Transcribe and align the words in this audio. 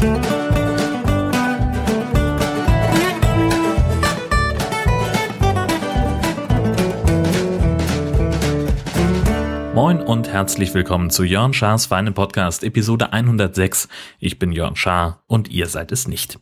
Moin 0.00 0.08
und 10.00 10.28
herzlich 10.28 10.72
willkommen 10.72 11.10
zu 11.10 11.22
Jörn 11.22 11.52
Schars 11.52 11.84
Feinen 11.84 12.14
Podcast, 12.14 12.64
Episode 12.64 13.12
106. 13.12 13.88
Ich 14.18 14.38
bin 14.38 14.52
Jörn 14.52 14.74
Schaar 14.74 15.22
und 15.26 15.50
ihr 15.50 15.66
seid 15.66 15.92
es 15.92 16.08
nicht. 16.08 16.38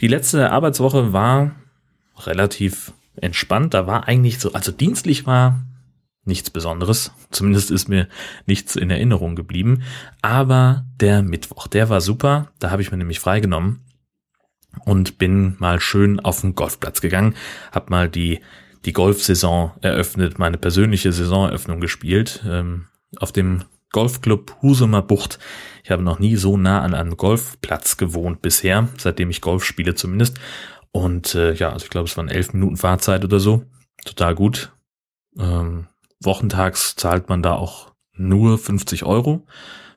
Die 0.00 0.08
letzte 0.08 0.50
Arbeitswoche 0.50 1.12
war 1.12 1.50
relativ 2.20 2.94
entspannt. 3.16 3.74
Da 3.74 3.86
war 3.86 4.08
eigentlich 4.08 4.38
so, 4.38 4.54
also 4.54 4.72
dienstlich 4.72 5.26
war 5.26 5.66
nichts 6.24 6.50
Besonderes. 6.50 7.12
Zumindest 7.30 7.70
ist 7.70 7.88
mir 7.88 8.08
nichts 8.46 8.76
in 8.76 8.90
Erinnerung 8.90 9.36
geblieben. 9.36 9.82
Aber 10.22 10.84
der 11.00 11.22
Mittwoch, 11.22 11.66
der 11.66 11.88
war 11.88 12.00
super. 12.00 12.52
Da 12.58 12.70
habe 12.70 12.82
ich 12.82 12.90
mir 12.90 12.96
nämlich 12.96 13.20
freigenommen 13.20 13.80
und 14.84 15.18
bin 15.18 15.56
mal 15.58 15.80
schön 15.80 16.20
auf 16.20 16.40
den 16.40 16.54
Golfplatz 16.54 17.00
gegangen, 17.00 17.34
hab 17.72 17.90
mal 17.90 18.08
die 18.08 18.40
die 18.84 18.92
Golfsaison 18.92 19.72
eröffnet, 19.80 20.38
meine 20.38 20.58
persönliche 20.58 21.10
Saisoneröffnung 21.10 21.80
gespielt 21.80 22.44
ähm, 22.46 22.86
auf 23.16 23.32
dem 23.32 23.64
Golfclub 23.92 24.56
Husumer 24.60 25.02
Bucht. 25.02 25.38
Ich 25.84 25.90
habe 25.90 26.02
noch 26.02 26.18
nie 26.18 26.36
so 26.36 26.56
nah 26.56 26.82
an 26.82 26.94
einem 26.94 27.16
Golfplatz 27.16 27.96
gewohnt 27.96 28.42
bisher, 28.42 28.88
seitdem 28.98 29.30
ich 29.30 29.40
Golf 29.40 29.64
spiele 29.64 29.94
zumindest. 29.94 30.38
Und 30.90 31.34
äh, 31.34 31.54
ja, 31.54 31.72
also 31.72 31.84
ich 31.84 31.90
glaube, 31.90 32.08
es 32.08 32.16
waren 32.16 32.28
elf 32.28 32.52
Minuten 32.52 32.76
Fahrzeit 32.76 33.24
oder 33.24 33.40
so. 33.40 33.64
Total 34.04 34.34
gut. 34.34 34.72
Ähm, 35.38 35.86
wochentags 36.24 36.96
zahlt 36.96 37.28
man 37.28 37.42
da 37.42 37.54
auch 37.54 37.92
nur 38.12 38.58
50 38.58 39.04
Euro 39.04 39.46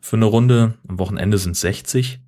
für 0.02 0.16
eine 0.16 0.26
Runde. 0.26 0.76
Am 0.88 1.00
Wochenende 1.00 1.38
sind 1.38 1.55
60. 1.55 2.20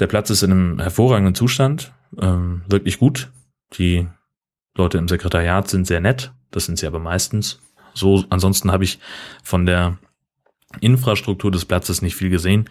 Der 0.00 0.06
Platz 0.06 0.30
ist 0.30 0.42
in 0.42 0.50
einem 0.50 0.80
hervorragenden 0.80 1.34
Zustand, 1.34 1.92
ähm, 2.20 2.62
wirklich 2.66 2.98
gut. 2.98 3.30
Die 3.74 4.08
Leute 4.76 4.98
im 4.98 5.08
Sekretariat 5.08 5.68
sind 5.68 5.86
sehr 5.86 6.00
nett, 6.00 6.32
das 6.50 6.66
sind 6.66 6.78
sie 6.78 6.86
aber 6.86 6.98
meistens. 6.98 7.60
So, 7.94 8.24
ansonsten 8.30 8.72
habe 8.72 8.84
ich 8.84 8.98
von 9.44 9.66
der 9.66 9.98
Infrastruktur 10.80 11.52
des 11.52 11.64
Platzes 11.64 12.02
nicht 12.02 12.16
viel 12.16 12.30
gesehen. 12.30 12.68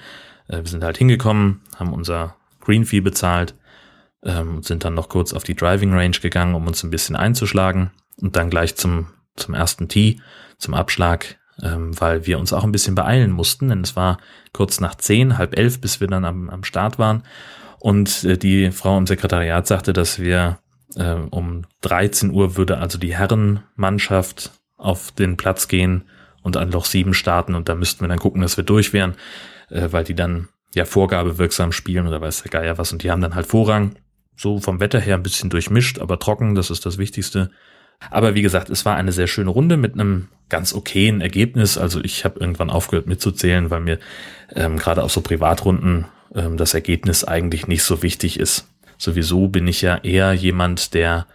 Äh, 0.48 0.58
wir 0.58 0.68
sind 0.68 0.84
halt 0.84 0.98
hingekommen, 0.98 1.62
haben 1.78 1.94
unser 1.94 2.36
Green 2.60 2.86
Fee 2.86 3.02
bezahlt, 3.02 3.56
ähm, 4.24 4.64
sind 4.64 4.84
dann 4.84 4.94
noch 4.94 5.10
kurz 5.10 5.34
auf 5.34 5.44
die 5.44 5.56
Driving 5.56 5.94
Range 5.94 6.18
gegangen, 6.22 6.56
um 6.56 6.68
uns 6.68 6.84
ein 6.84 6.90
bisschen 6.90 7.16
einzuschlagen 7.16 7.92
und 8.22 8.36
dann 8.36 8.50
gleich 8.50 8.76
zum, 8.76 9.08
zum 9.36 9.54
ersten 9.54 9.88
Tee, 9.88 10.22
zum 10.58 10.74
Abschlag, 10.74 11.38
ähm, 11.62 12.00
weil 12.00 12.26
wir 12.26 12.40
uns 12.40 12.54
auch 12.54 12.64
ein 12.64 12.72
bisschen 12.72 12.96
beeilen 12.96 13.32
mussten, 13.32 13.70
denn 13.70 13.82
es 13.82 13.96
war 13.96 14.18
kurz 14.54 14.80
nach 14.80 14.96
zehn, 14.96 15.38
halb 15.38 15.58
elf, 15.58 15.82
bis 15.82 16.00
wir 16.00 16.08
dann 16.08 16.26
am, 16.26 16.50
am 16.50 16.64
Start 16.64 17.00
waren. 17.00 17.24
Und 17.80 18.24
äh, 18.24 18.38
die 18.38 18.72
Frau 18.72 18.98
im 18.98 19.08
Sekretariat 19.08 19.68
sagte, 19.68 19.94
dass 19.94 20.20
wir 20.20 20.60
äh, 20.96 21.16
um 21.30 21.64
13 21.82 22.32
Uhr 22.32 22.56
würde 22.56 22.78
also 22.78 22.98
die 22.98 23.16
Herrenmannschaft 23.16 24.52
auf 24.78 25.12
den 25.12 25.38
Platz 25.38 25.68
gehen 25.68 26.04
und 26.42 26.58
an 26.58 26.72
Loch 26.72 26.86
7 26.86 27.14
starten 27.14 27.56
und 27.56 27.70
da 27.70 27.76
müssten 27.76 28.02
wir 28.02 28.08
dann 28.08 28.20
gucken, 28.20 28.42
dass 28.42 28.58
wir 28.58 28.64
durch 28.64 28.94
wären, 28.94 29.16
äh, 29.70 29.90
weil 29.92 30.04
die 30.04 30.16
dann 30.16 30.50
ja 30.76 30.86
vorgabewirksam 30.86 31.72
spielen 31.72 32.08
oder 32.08 32.22
weiß 32.22 32.44
der 32.44 32.52
Geier 32.52 32.78
was 32.78 32.92
und 32.92 33.04
die 33.04 33.12
haben 33.12 33.22
dann 33.22 33.36
halt 33.36 33.48
Vorrang. 33.48 33.96
So 34.36 34.60
vom 34.60 34.80
Wetter 34.80 35.00
her 35.00 35.16
ein 35.16 35.24
bisschen 35.24 35.52
durchmischt, 35.52 36.00
aber 36.00 36.18
trocken, 36.18 36.56
das 36.56 36.72
ist 36.72 36.86
das 36.86 36.98
Wichtigste. 36.98 37.52
Aber 38.12 38.36
wie 38.36 38.42
gesagt, 38.42 38.70
es 38.70 38.86
war 38.86 38.96
eine 38.96 39.12
sehr 39.12 39.28
schöne 39.28 39.50
Runde 39.50 39.78
mit 39.78 39.94
einem 39.94 40.28
ganz 40.50 40.74
okayen 40.74 41.22
Ergebnis. 41.22 41.78
Also 41.78 42.04
ich 42.04 42.26
habe 42.26 42.40
irgendwann 42.40 42.70
aufgehört 42.70 43.08
mitzuzählen, 43.08 43.70
weil 43.70 43.80
mir 43.80 44.00
ähm, 44.54 44.78
gerade 44.78 45.04
auf 45.04 45.12
so 45.12 45.22
Privatrunden 45.22 46.06
ähm, 46.36 46.58
das 46.58 46.74
Ergebnis 46.74 47.24
eigentlich 47.24 47.68
nicht 47.68 47.84
so 47.84 48.04
wichtig 48.04 48.40
ist 48.40 48.68
sowieso 49.04 49.48
bin 49.48 49.68
ich 49.68 49.82
ja 49.82 49.98
eher 49.98 50.34
jemand, 50.34 50.94
der 50.94 51.28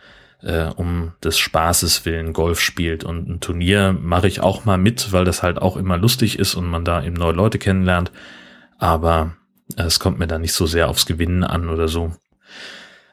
äh, 0.43 0.65
um 0.65 1.13
des 1.23 1.39
Spaßes 1.39 2.05
willen 2.05 2.33
Golf 2.33 2.61
spielt. 2.61 3.05
Und 3.05 3.29
ein 3.29 3.41
Turnier 3.41 3.93
mache 3.93 4.29
ich 4.29 4.41
auch 4.41 4.65
mal 4.65 4.79
mit, 4.79 5.13
weil 5.13 5.25
das 5.25 5.43
halt 5.43 5.59
auch 5.61 5.77
immer 5.77 5.99
lustig 5.99 6.39
ist 6.39 6.55
und 6.55 6.67
man 6.67 6.85
da 6.85 7.03
eben 7.03 7.17
neue 7.17 7.33
Leute 7.33 7.59
kennenlernt. 7.59 8.11
Aber 8.79 9.37
äh, 9.77 9.83
es 9.83 10.01
kommt 10.01 10.19
mir 10.19 10.27
da 10.27 10.39
nicht 10.39 10.53
so 10.53 10.67
sehr 10.67 10.89
aufs 10.89 11.07
Gewinnen 11.07 11.45
an 11.45 11.69
oder 11.69 11.89
so. 11.89 12.13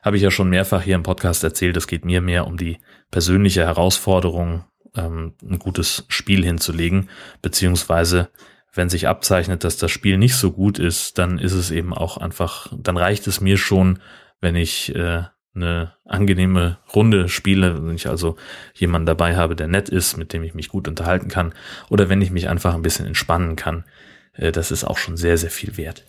Habe 0.05 0.17
ich 0.17 0.23
ja 0.23 0.29
schon 0.29 0.51
mehrfach 0.51 0.83
hier 0.83 0.93
im 0.93 1.01
Podcast 1.01 1.43
erzählt, 1.43 1.75
es 1.77 1.87
geht 1.87 2.05
mir 2.05 2.21
mehr 2.21 2.45
um 2.45 2.57
die 2.57 2.77
persönliche 3.09 3.61
Herausforderung, 3.61 4.63
ähm, 4.95 5.33
ein 5.41 5.57
gutes 5.57 6.05
Spiel 6.09 6.45
hinzulegen, 6.45 7.09
beziehungsweise 7.41 8.29
wenn 8.71 8.87
sich 8.87 9.07
abzeichnet, 9.07 9.63
dass 9.63 9.77
das 9.77 9.89
Spiel 9.89 10.19
nicht 10.19 10.35
so 10.35 10.51
gut 10.51 10.77
ist, 10.77 11.17
dann 11.17 11.39
ist 11.39 11.53
es 11.53 11.71
eben 11.71 11.91
auch 11.91 12.17
einfach, 12.17 12.71
dann 12.77 12.97
reicht 12.97 13.25
es 13.25 13.41
mir 13.41 13.57
schon, 13.57 13.97
wenn 14.41 14.55
ich 14.55 14.93
äh, 14.93 15.23
eine 15.55 15.93
angenehme 16.05 16.77
Runde 16.93 17.27
spiele, 17.27 17.83
wenn 17.83 17.95
ich 17.95 18.07
also 18.07 18.35
jemanden 18.75 19.07
dabei 19.07 19.35
habe, 19.35 19.55
der 19.55 19.67
nett 19.67 19.89
ist, 19.89 20.17
mit 20.17 20.33
dem 20.33 20.43
ich 20.43 20.53
mich 20.53 20.69
gut 20.69 20.87
unterhalten 20.87 21.29
kann, 21.29 21.55
oder 21.89 22.09
wenn 22.09 22.21
ich 22.21 22.29
mich 22.29 22.47
einfach 22.47 22.75
ein 22.75 22.83
bisschen 22.83 23.07
entspannen 23.07 23.55
kann, 23.55 23.85
äh, 24.33 24.51
das 24.51 24.69
ist 24.69 24.83
auch 24.83 24.99
schon 24.99 25.17
sehr, 25.17 25.39
sehr 25.39 25.49
viel 25.49 25.77
wert. 25.77 26.03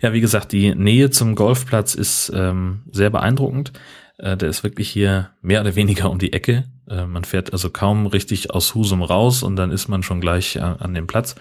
Ja, 0.00 0.12
wie 0.12 0.20
gesagt, 0.20 0.52
die 0.52 0.74
Nähe 0.74 1.10
zum 1.10 1.34
Golfplatz 1.34 1.94
ist 1.94 2.32
ähm, 2.34 2.82
sehr 2.90 3.10
beeindruckend. 3.10 3.72
Äh, 4.18 4.36
der 4.36 4.48
ist 4.48 4.62
wirklich 4.62 4.88
hier 4.88 5.30
mehr 5.42 5.60
oder 5.60 5.74
weniger 5.74 6.10
um 6.10 6.18
die 6.18 6.32
Ecke. 6.32 6.64
Äh, 6.88 7.06
man 7.06 7.24
fährt 7.24 7.52
also 7.52 7.70
kaum 7.70 8.06
richtig 8.06 8.50
aus 8.50 8.74
Husum 8.74 9.02
raus 9.02 9.42
und 9.42 9.56
dann 9.56 9.70
ist 9.70 9.88
man 9.88 10.02
schon 10.02 10.20
gleich 10.20 10.56
äh, 10.56 10.60
an 10.60 10.94
dem 10.94 11.06
Platz. 11.06 11.34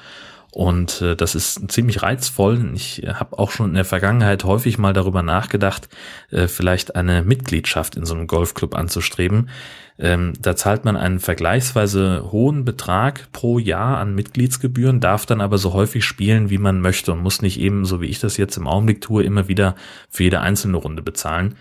Und 0.57 1.03
äh, 1.03 1.15
das 1.15 1.35
ist 1.35 1.71
ziemlich 1.71 2.01
reizvoll. 2.01 2.71
Ich 2.73 3.03
habe 3.05 3.37
auch 3.37 3.51
schon 3.51 3.69
in 3.69 3.75
der 3.75 3.85
Vergangenheit 3.85 4.43
häufig 4.43 4.79
mal 4.79 4.91
darüber 4.91 5.21
nachgedacht, 5.21 5.87
äh, 6.31 6.47
vielleicht 6.47 6.95
eine 6.95 7.21
Mitgliedschaft 7.21 7.95
in 7.95 8.07
so 8.07 8.15
einem 8.15 8.25
Golfclub 8.25 8.73
anzustreben. 8.73 9.51
Ähm, 9.99 10.33
da 10.41 10.55
zahlt 10.55 10.83
man 10.83 10.97
einen 10.97 11.19
vergleichsweise 11.19 12.31
hohen 12.31 12.65
Betrag 12.65 13.31
pro 13.33 13.59
Jahr 13.59 13.99
an 13.99 14.15
Mitgliedsgebühren, 14.15 14.99
darf 14.99 15.27
dann 15.27 15.41
aber 15.41 15.59
so 15.59 15.73
häufig 15.73 16.03
spielen, 16.03 16.49
wie 16.49 16.57
man 16.57 16.81
möchte 16.81 17.11
und 17.11 17.21
muss 17.21 17.43
nicht 17.43 17.59
eben, 17.59 17.85
so 17.85 18.01
wie 18.01 18.07
ich 18.07 18.19
das 18.19 18.37
jetzt 18.37 18.57
im 18.57 18.65
Augenblick 18.65 19.01
tue, 19.01 19.23
immer 19.23 19.47
wieder 19.47 19.75
für 20.09 20.23
jede 20.23 20.41
einzelne 20.41 20.77
Runde 20.77 21.03
bezahlen 21.03 21.55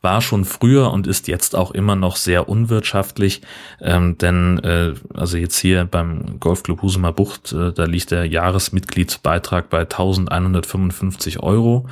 war 0.00 0.20
schon 0.20 0.44
früher 0.44 0.92
und 0.92 1.06
ist 1.06 1.28
jetzt 1.28 1.56
auch 1.56 1.72
immer 1.72 1.96
noch 1.96 2.16
sehr 2.16 2.48
unwirtschaftlich, 2.48 3.42
ähm, 3.80 4.16
denn 4.18 4.58
äh, 4.60 4.94
also 5.14 5.36
jetzt 5.36 5.58
hier 5.58 5.84
beim 5.84 6.38
Golfclub 6.38 6.82
Husumer 6.82 7.12
Bucht, 7.12 7.52
äh, 7.52 7.72
da 7.72 7.84
liegt 7.84 8.12
der 8.12 8.24
Jahresmitgliedsbeitrag 8.24 9.68
bei 9.70 9.80
1155 9.80 11.42
Euro. 11.42 11.88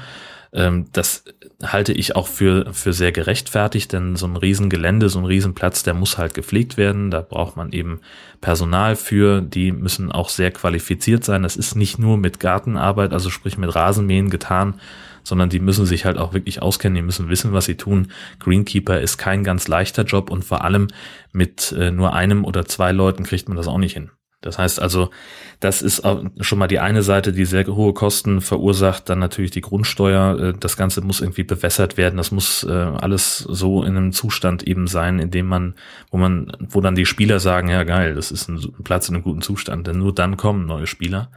Ähm, 0.53 0.87
das 0.93 1.25
halte 1.63 1.93
ich 1.93 2.17
auch 2.17 2.27
für, 2.27 2.73
für 2.73 2.93
sehr 2.93 3.13
gerechtfertigt, 3.13 3.93
denn 3.93 4.17
so 4.17 4.27
ein 4.27 4.37
Riesengelände, 4.37 5.09
so 5.09 5.19
ein 5.19 5.25
Riesenplatz, 5.25 5.83
der 5.83 5.95
muss 5.95 6.19
halt 6.19 6.35
gepflegt 6.35 6.77
werden. 6.77 7.11
Da 7.11 7.23
braucht 7.23 7.57
man 7.57 7.73
eben 7.73 8.01
Personal 8.41 8.97
für, 8.97 9.41
die 9.41 9.73
müssen 9.73 10.13
auch 10.13 10.29
sehr 10.29 10.51
qualifiziert 10.51 11.25
sein. 11.25 11.43
Das 11.43 11.57
ist 11.57 11.75
nicht 11.75 11.99
nur 11.99 12.19
mit 12.19 12.41
Gartenarbeit, 12.41 13.13
also 13.13 13.31
sprich 13.31 13.59
mit 13.59 13.75
Rasenmähen 13.75 14.31
getan, 14.31 14.81
sondern 15.27 15.49
die 15.49 15.59
müssen 15.59 15.87
sich 15.87 16.05
halt 16.05 16.19
auch 16.19 16.33
wirklich 16.33 16.63
auskennen, 16.63 16.95
die 16.95 17.03
müssen 17.03 17.29
wissen, 17.29 17.53
was 17.53 17.65
sie 17.65 17.77
tun. 17.77 18.13
Greenkeeper 18.39 19.01
ist 19.01 19.19
kein 19.19 19.43
ganz 19.43 19.67
leichter 19.67 20.05
Job 20.05 20.31
und 20.31 20.45
vor 20.45 20.63
allem 20.63 20.87
mit 21.33 21.73
äh, 21.73 21.91
nur 21.91 22.15
einem 22.15 22.45
oder 22.45 22.65
zwei 22.67 22.93
Leuten 22.93 23.25
kriegt 23.25 23.49
man 23.49 23.57
das 23.57 23.67
auch 23.67 23.79
nicht 23.79 23.95
hin. 23.95 24.11
Das 24.41 24.59
heißt 24.59 24.81
also, 24.81 25.11
das 25.59 25.83
ist 25.83 26.03
schon 26.41 26.59
mal 26.59 26.69
die 26.69 26.79
eine 26.79 27.03
Seite, 27.03 27.33
die 27.33 27.47
sehr 27.47 27.67
hohe 27.67 27.93
Kosten 27.93 28.41
verursacht. 28.41 29.09
Dann 29.09 29.19
natürlich 29.19 29.51
die 29.51 29.63
Grundsteuer. 29.63 30.39
Äh, 30.39 30.53
das 30.59 30.77
Ganze 30.77 31.01
muss 31.01 31.21
irgendwie 31.21 31.43
bewässert 31.43 31.97
werden. 31.97 32.17
Das 32.17 32.31
muss 32.31 32.63
äh, 32.63 32.71
alles 32.71 33.39
so 33.39 33.83
in 33.83 33.97
einem 33.97 34.13
Zustand 34.13 34.63
eben 34.63 34.87
sein, 34.87 35.19
in 35.19 35.33
dem 35.33 35.47
man, 35.47 35.75
wo 36.13 36.19
man, 36.19 36.53
wo 36.61 36.81
dann 36.81 36.95
die 36.95 37.07
Spieler 37.07 37.41
sagen, 37.41 37.69
ja 37.69 37.83
geil, 37.83 38.15
das 38.15 38.31
ist 38.31 38.49
ein 38.49 38.61
Platz 38.85 39.09
in 39.09 39.17
einem 39.17 39.25
guten 39.25 39.43
Zustand. 39.43 39.89
Denn 39.89 39.99
nur 39.99 40.15
dann 40.15 40.37
kommen 40.37 40.67
neue 40.67 40.87
Spieler. 40.87 41.33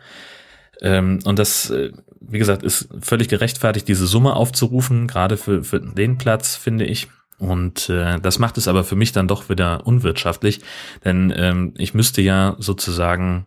Ähm, 0.81 1.19
und 1.25 1.39
das, 1.39 1.71
äh, 1.71 1.91
wie 2.22 2.40
gesagt, 2.40 2.63
ist 2.63 2.89
völlig 3.01 3.30
gerechtfertigt, 3.30 3.88
diese 3.88 4.07
Summe 4.07 4.36
aufzurufen, 4.36 5.07
gerade 5.07 5.38
für, 5.38 5.63
für 5.63 5.80
den 5.80 6.18
Platz, 6.18 6.56
finde 6.56 6.86
ich. 6.86 7.07
Und 7.38 7.89
äh, 7.89 8.19
das 8.19 8.38
macht 8.38 8.57
es 8.57 8.68
aber 8.68 8.83
für 8.83 8.98
mich 8.98 9.13
dann 9.13 9.30
doch 9.30 9.50
wieder 9.50 9.88
unwirtschaftlich, 9.88 10.60
denn 11.06 11.33
ähm, 11.36 11.74
ich 11.77 11.94
müsste 11.94 12.21
ja 12.21 12.57
sozusagen 12.60 13.45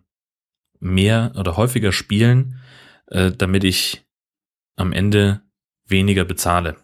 mehr 0.81 1.33
oder 1.37 1.59
häufiger 1.59 1.93
spielen, 1.93 2.59
äh, 3.09 3.31
damit 3.31 3.65
ich 3.65 4.07
am 4.77 4.93
Ende 4.93 5.43
weniger 5.87 6.25
bezahle. 6.25 6.77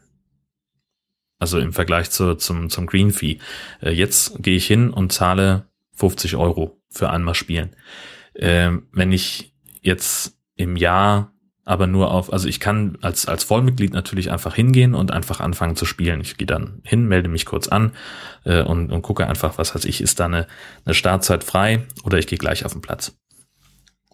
Also 1.38 1.58
im 1.58 1.73
Vergleich 1.73 2.11
zu, 2.11 2.35
zum, 2.35 2.69
zum 2.69 2.87
Green 2.87 3.11
Fee. 3.11 3.38
Äh, 3.81 3.93
jetzt 3.93 4.43
gehe 4.43 4.56
ich 4.56 4.67
hin 4.67 4.90
und 4.90 5.12
zahle 5.12 5.69
50 5.94 6.37
Euro 6.37 6.81
für 6.90 7.08
einmal 7.11 7.35
spielen. 7.35 7.75
Äh, 8.35 8.73
wenn 8.93 9.12
ich 9.12 9.55
jetzt 9.81 10.37
im 10.56 10.76
Jahr 10.76 11.32
aber 11.69 11.87
nur 11.87 12.11
auf, 12.11 12.32
also 12.32 12.49
ich 12.49 12.61
kann 12.61 12.97
als, 13.03 13.29
als 13.29 13.44
Vollmitglied 13.44 13.93
natürlich 13.93 14.31
einfach 14.31 14.55
hingehen 14.55 14.94
und 14.94 15.11
einfach 15.11 15.41
anfangen 15.41 15.76
zu 15.76 15.85
spielen. 15.85 16.23
Ich 16.23 16.38
gehe 16.38 16.47
dann 16.47 16.81
hin, 16.82 17.06
melde 17.06 17.29
mich 17.29 17.44
kurz 17.44 17.69
an 17.69 17.93
äh, 18.44 18.62
und, 18.62 18.91
und 18.91 19.03
gucke 19.03 19.26
einfach, 19.26 19.59
was 19.59 19.75
weiß 19.75 19.85
ich, 19.85 20.00
ist 20.00 20.19
da 20.19 20.25
eine, 20.25 20.47
eine 20.87 20.94
Startzeit 20.94 21.44
frei 21.44 21.82
oder 22.05 22.17
ich 22.17 22.26
gehe 22.26 22.38
gleich 22.38 22.65
auf 22.65 22.73
den 22.73 22.81
Platz. 22.81 23.19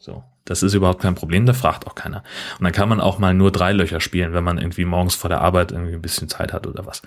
So. 0.01 0.25
Das 0.45 0.65
ist 0.65 0.75
überhaupt 0.75 1.01
kein 1.01 1.15
Problem, 1.15 1.47
da 1.47 1.53
fragt 1.53 1.87
auch 1.87 1.95
keiner. 1.95 2.25
Und 2.59 2.65
dann 2.65 2.73
kann 2.73 2.89
man 2.89 3.01
auch 3.01 3.21
mal 3.21 3.33
nur 3.33 3.53
drei 3.53 3.73
Löcher 3.73 4.01
spielen, 4.01 4.35
wenn 4.35 4.45
man 4.45 4.59
irgendwie 4.59 4.85
morgens 4.85 5.15
vor 5.15 5.31
der 5.31 5.41
Arbeit 5.41 5.71
irgendwie 5.71 5.95
ein 5.95 6.03
bisschen 6.03 6.29
Zeit 6.29 6.53
hat 6.53 6.67
oder 6.67 6.85
was. 6.87 7.03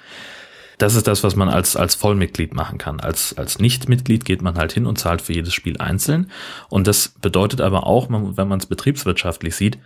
Das 0.78 0.96
ist 0.96 1.08
das, 1.08 1.26
was 1.26 1.36
man 1.36 1.50
als, 1.50 1.76
als 1.76 1.96
Vollmitglied 1.96 2.54
machen 2.54 2.78
kann. 2.78 3.02
Als, 3.02 3.38
als 3.38 3.60
Nichtmitglied 3.60 4.24
geht 4.24 4.42
man 4.42 4.58
halt 4.58 4.72
hin 4.72 4.86
und 4.86 4.98
zahlt 4.98 5.22
für 5.22 5.34
jedes 5.34 5.54
Spiel 5.54 5.78
einzeln. 5.78 6.32
Und 6.70 6.88
das 6.88 7.10
bedeutet 7.10 7.60
aber 7.60 7.86
auch, 7.86 8.08
wenn 8.10 8.48
man 8.48 8.60
es 8.60 8.66
betriebswirtschaftlich 8.66 9.56
sieht, 9.56 9.78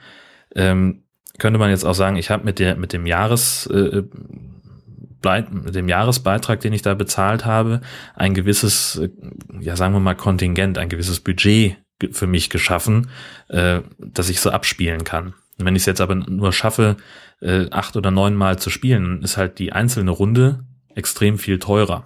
ähm, 0.55 1.03
könnte 1.37 1.59
man 1.59 1.69
jetzt 1.69 1.85
auch 1.85 1.93
sagen, 1.93 2.17
ich 2.17 2.29
habe 2.29 2.43
mit 2.43 2.59
der 2.59 2.75
mit 2.75 2.93
dem 2.93 3.05
Jahres 3.05 3.67
äh, 3.67 4.03
mit 5.23 5.75
dem 5.75 5.87
Jahresbeitrag, 5.87 6.59
den 6.61 6.73
ich 6.73 6.81
da 6.81 6.95
bezahlt 6.95 7.45
habe, 7.45 7.81
ein 8.15 8.33
gewisses, 8.33 8.97
äh, 8.97 9.09
ja 9.59 9.75
sagen 9.75 9.93
wir 9.93 9.99
mal 9.99 10.15
Kontingent, 10.15 10.77
ein 10.77 10.89
gewisses 10.89 11.19
Budget 11.19 11.77
für 12.11 12.25
mich 12.25 12.49
geschaffen, 12.49 13.09
äh, 13.49 13.81
dass 13.99 14.29
ich 14.29 14.39
so 14.39 14.49
abspielen 14.49 15.03
kann. 15.03 15.33
wenn 15.57 15.75
ich 15.75 15.83
es 15.83 15.85
jetzt 15.85 16.01
aber 16.01 16.15
nur 16.15 16.53
schaffe, 16.53 16.97
äh, 17.39 17.67
acht 17.69 17.95
oder 17.95 18.09
neun 18.09 18.33
Mal 18.33 18.57
zu 18.57 18.71
spielen, 18.71 19.21
ist 19.21 19.37
halt 19.37 19.59
die 19.59 19.73
einzelne 19.73 20.09
Runde 20.09 20.65
extrem 20.95 21.37
viel 21.37 21.59
teurer. 21.59 22.05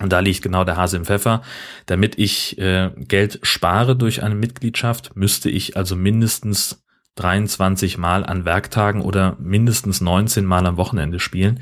Und 0.00 0.12
da 0.12 0.20
liegt 0.20 0.42
genau 0.42 0.64
der 0.64 0.76
Hase 0.76 0.98
im 0.98 1.06
Pfeffer. 1.06 1.40
Damit 1.86 2.18
ich 2.18 2.58
äh, 2.58 2.90
Geld 2.96 3.38
spare 3.42 3.96
durch 3.96 4.22
eine 4.22 4.34
Mitgliedschaft, 4.34 5.16
müsste 5.16 5.48
ich 5.48 5.76
also 5.78 5.96
mindestens 5.96 6.84
23 7.16 7.98
Mal 7.98 8.24
an 8.24 8.44
Werktagen 8.44 9.02
oder 9.02 9.36
mindestens 9.40 10.00
19 10.00 10.44
Mal 10.44 10.66
am 10.66 10.76
Wochenende 10.76 11.18
spielen. 11.18 11.60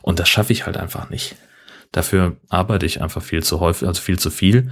Und 0.00 0.18
das 0.18 0.28
schaffe 0.28 0.52
ich 0.52 0.66
halt 0.66 0.76
einfach 0.76 1.10
nicht. 1.10 1.36
Dafür 1.92 2.36
arbeite 2.48 2.86
ich 2.86 3.02
einfach 3.02 3.22
viel 3.22 3.42
zu 3.42 3.60
häufig, 3.60 3.86
also 3.86 4.00
viel 4.00 4.18
zu 4.18 4.30
viel. 4.30 4.70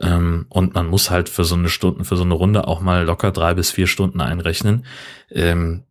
Ähm, 0.00 0.46
und 0.48 0.74
man 0.74 0.86
muss 0.86 1.10
halt 1.10 1.28
für 1.28 1.44
so 1.44 1.54
eine 1.54 1.68
Stunde, 1.68 2.04
für 2.04 2.16
so 2.16 2.24
eine 2.24 2.34
Runde 2.34 2.66
auch 2.66 2.80
mal 2.80 3.04
locker 3.04 3.30
drei 3.30 3.54
bis 3.54 3.70
vier 3.70 3.86
Stunden 3.86 4.20
einrechnen. 4.20 4.84
Ähm, 5.30 5.84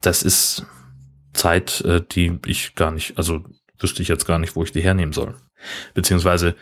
das 0.00 0.22
ist 0.22 0.66
Zeit, 1.32 1.80
äh, 1.82 2.02
die 2.02 2.38
ich 2.46 2.74
gar 2.74 2.90
nicht, 2.90 3.18
also 3.18 3.44
wüsste 3.78 4.02
ich 4.02 4.08
jetzt 4.08 4.26
gar 4.26 4.38
nicht, 4.38 4.56
wo 4.56 4.62
ich 4.62 4.72
die 4.72 4.82
hernehmen 4.82 5.12
soll. 5.12 5.34
Beziehungsweise 5.94 6.54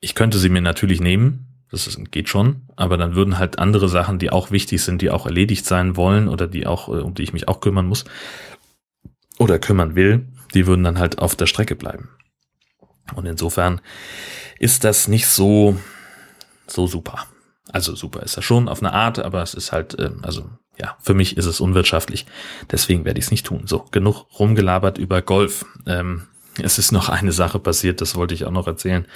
ich 0.00 0.14
könnte 0.14 0.38
sie 0.38 0.48
mir 0.48 0.62
natürlich 0.62 1.00
nehmen, 1.00 1.51
das 1.72 1.86
ist, 1.86 2.12
geht 2.12 2.28
schon, 2.28 2.62
aber 2.76 2.98
dann 2.98 3.14
würden 3.14 3.38
halt 3.38 3.58
andere 3.58 3.88
Sachen, 3.88 4.18
die 4.18 4.30
auch 4.30 4.50
wichtig 4.50 4.82
sind, 4.82 5.00
die 5.00 5.10
auch 5.10 5.26
erledigt 5.26 5.64
sein 5.64 5.96
wollen 5.96 6.28
oder 6.28 6.46
die 6.46 6.66
auch, 6.66 6.88
äh, 6.88 7.00
um 7.00 7.14
die 7.14 7.22
ich 7.22 7.32
mich 7.32 7.48
auch 7.48 7.60
kümmern 7.60 7.86
muss 7.86 8.04
oder 9.38 9.58
kümmern 9.58 9.94
will, 9.94 10.28
die 10.54 10.66
würden 10.66 10.84
dann 10.84 10.98
halt 10.98 11.18
auf 11.18 11.34
der 11.34 11.46
Strecke 11.46 11.74
bleiben. 11.74 12.10
Und 13.14 13.26
insofern 13.26 13.80
ist 14.58 14.84
das 14.84 15.08
nicht 15.08 15.26
so, 15.26 15.76
so 16.66 16.86
super. 16.86 17.26
Also 17.72 17.94
super 17.94 18.22
ist 18.22 18.36
das 18.36 18.44
schon 18.44 18.68
auf 18.68 18.82
eine 18.82 18.92
Art, 18.92 19.18
aber 19.18 19.42
es 19.42 19.54
ist 19.54 19.72
halt, 19.72 19.98
ähm, 19.98 20.20
also 20.22 20.50
ja, 20.78 20.96
für 21.00 21.14
mich 21.14 21.38
ist 21.38 21.46
es 21.46 21.60
unwirtschaftlich. 21.60 22.26
Deswegen 22.70 23.06
werde 23.06 23.18
ich 23.18 23.26
es 23.26 23.30
nicht 23.30 23.46
tun. 23.46 23.62
So, 23.66 23.86
genug 23.90 24.26
rumgelabert 24.38 24.98
über 24.98 25.22
Golf. 25.22 25.64
Ähm, 25.86 26.28
es 26.62 26.78
ist 26.78 26.92
noch 26.92 27.08
eine 27.08 27.32
Sache 27.32 27.58
passiert, 27.58 28.02
das 28.02 28.14
wollte 28.14 28.34
ich 28.34 28.44
auch 28.44 28.50
noch 28.50 28.66
erzählen. 28.66 29.06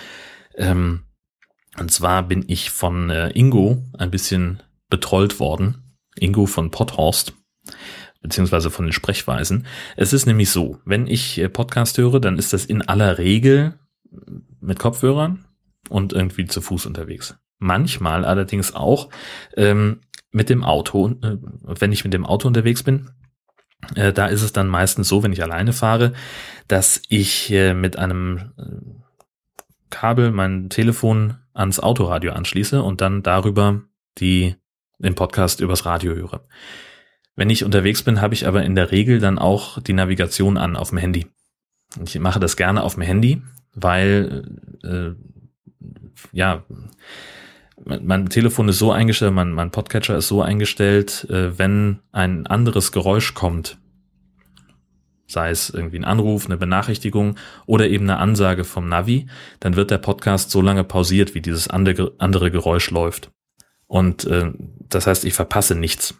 Ähm, 0.56 1.02
und 1.78 1.90
zwar 1.90 2.22
bin 2.22 2.44
ich 2.48 2.70
von 2.70 3.10
äh, 3.10 3.30
Ingo 3.30 3.82
ein 3.98 4.10
bisschen 4.10 4.62
betrollt 4.88 5.40
worden. 5.40 5.82
Ingo 6.18 6.46
von 6.46 6.70
Potthorst, 6.70 7.34
beziehungsweise 8.22 8.70
von 8.70 8.86
den 8.86 8.92
Sprechweisen. 8.92 9.66
Es 9.96 10.12
ist 10.12 10.26
nämlich 10.26 10.50
so, 10.50 10.80
wenn 10.84 11.06
ich 11.06 11.38
äh, 11.38 11.48
Podcast 11.48 11.98
höre, 11.98 12.20
dann 12.20 12.38
ist 12.38 12.52
das 12.52 12.64
in 12.64 12.82
aller 12.82 13.18
Regel 13.18 13.74
mit 14.60 14.78
Kopfhörern 14.78 15.44
und 15.88 16.12
irgendwie 16.12 16.46
zu 16.46 16.60
Fuß 16.60 16.86
unterwegs. 16.86 17.36
Manchmal 17.58 18.24
allerdings 18.24 18.74
auch 18.74 19.10
ähm, 19.56 20.00
mit 20.30 20.50
dem 20.50 20.64
Auto, 20.64 21.10
äh, 21.22 21.36
wenn 21.62 21.92
ich 21.92 22.04
mit 22.04 22.14
dem 22.14 22.26
Auto 22.26 22.48
unterwegs 22.48 22.82
bin. 22.82 23.10
Äh, 23.94 24.12
da 24.12 24.26
ist 24.26 24.42
es 24.42 24.52
dann 24.52 24.68
meistens 24.68 25.08
so, 25.08 25.22
wenn 25.22 25.32
ich 25.32 25.42
alleine 25.42 25.72
fahre, 25.72 26.12
dass 26.68 27.02
ich 27.08 27.50
äh, 27.52 27.74
mit 27.74 27.98
einem 27.98 28.52
äh, 28.58 29.05
Kabel 29.90 30.30
mein 30.30 30.68
Telefon 30.68 31.36
ans 31.54 31.80
Autoradio 31.80 32.32
anschließe 32.32 32.82
und 32.82 33.00
dann 33.00 33.22
darüber 33.22 33.82
die, 34.18 34.56
den 34.98 35.14
Podcast 35.14 35.60
übers 35.60 35.86
Radio 35.86 36.14
höre. 36.14 36.46
Wenn 37.34 37.50
ich 37.50 37.64
unterwegs 37.64 38.02
bin, 38.02 38.20
habe 38.20 38.34
ich 38.34 38.46
aber 38.46 38.64
in 38.64 38.74
der 38.74 38.90
Regel 38.90 39.18
dann 39.18 39.38
auch 39.38 39.80
die 39.80 39.92
Navigation 39.92 40.56
an 40.56 40.76
auf 40.76 40.90
dem 40.90 40.98
Handy. 40.98 41.26
Ich 42.04 42.18
mache 42.18 42.40
das 42.40 42.56
gerne 42.56 42.82
auf 42.82 42.94
dem 42.94 43.02
Handy, 43.02 43.42
weil 43.74 44.58
äh, 44.82 45.10
ja 46.32 46.64
mein, 47.84 48.28
Telefon 48.28 48.68
ist 48.68 48.78
so 48.78 48.90
eingestellt, 48.90 49.34
mein, 49.34 49.52
mein 49.52 49.70
Podcatcher 49.70 50.16
ist 50.16 50.28
so 50.28 50.42
eingestellt, 50.42 51.26
äh, 51.30 51.58
wenn 51.58 52.00
ein 52.10 52.46
anderes 52.46 52.90
Geräusch 52.90 53.34
kommt, 53.34 53.78
sei 55.26 55.50
es 55.50 55.70
irgendwie 55.70 55.98
ein 55.98 56.04
Anruf, 56.04 56.46
eine 56.46 56.56
Benachrichtigung 56.56 57.36
oder 57.66 57.88
eben 57.88 58.04
eine 58.04 58.18
Ansage 58.18 58.64
vom 58.64 58.88
Navi, 58.88 59.26
dann 59.60 59.76
wird 59.76 59.90
der 59.90 59.98
Podcast 59.98 60.50
so 60.50 60.60
lange 60.60 60.84
pausiert, 60.84 61.34
wie 61.34 61.40
dieses 61.40 61.68
andere, 61.68 62.50
Geräusch 62.50 62.90
läuft. 62.90 63.30
Und 63.86 64.24
äh, 64.24 64.52
das 64.88 65.06
heißt, 65.06 65.24
ich 65.24 65.34
verpasse 65.34 65.74
nichts. 65.74 66.14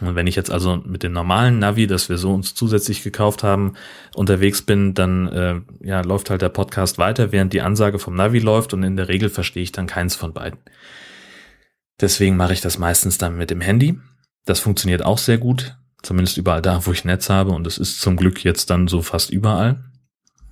Und 0.00 0.14
wenn 0.14 0.26
ich 0.26 0.36
jetzt 0.36 0.50
also 0.50 0.76
mit 0.76 1.02
dem 1.02 1.12
normalen 1.12 1.58
Navi, 1.58 1.86
das 1.86 2.08
wir 2.08 2.18
so 2.18 2.34
uns 2.34 2.54
zusätzlich 2.54 3.02
gekauft 3.02 3.42
haben, 3.42 3.74
unterwegs 4.14 4.62
bin, 4.62 4.94
dann 4.94 5.28
äh, 5.28 5.60
ja, 5.80 6.02
läuft 6.02 6.28
halt 6.28 6.42
der 6.42 6.48
Podcast 6.48 6.98
weiter, 6.98 7.32
während 7.32 7.52
die 7.52 7.62
Ansage 7.62 7.98
vom 7.98 8.14
Navi 8.14 8.40
läuft 8.40 8.74
und 8.74 8.82
in 8.82 8.96
der 8.96 9.08
Regel 9.08 9.30
verstehe 9.30 9.62
ich 9.62 9.72
dann 9.72 9.86
keins 9.86 10.14
von 10.14 10.32
beiden. 10.32 10.58
Deswegen 12.00 12.36
mache 12.36 12.52
ich 12.52 12.60
das 12.60 12.78
meistens 12.78 13.16
dann 13.16 13.36
mit 13.36 13.50
dem 13.50 13.60
Handy. 13.60 13.98
Das 14.44 14.60
funktioniert 14.60 15.02
auch 15.02 15.18
sehr 15.18 15.38
gut. 15.38 15.76
Zumindest 16.02 16.36
überall 16.36 16.62
da, 16.62 16.84
wo 16.86 16.92
ich 16.92 17.04
Netz 17.04 17.30
habe. 17.30 17.52
Und 17.52 17.66
es 17.66 17.78
ist 17.78 18.00
zum 18.00 18.16
Glück 18.16 18.44
jetzt 18.44 18.70
dann 18.70 18.88
so 18.88 19.02
fast 19.02 19.30
überall. 19.30 19.82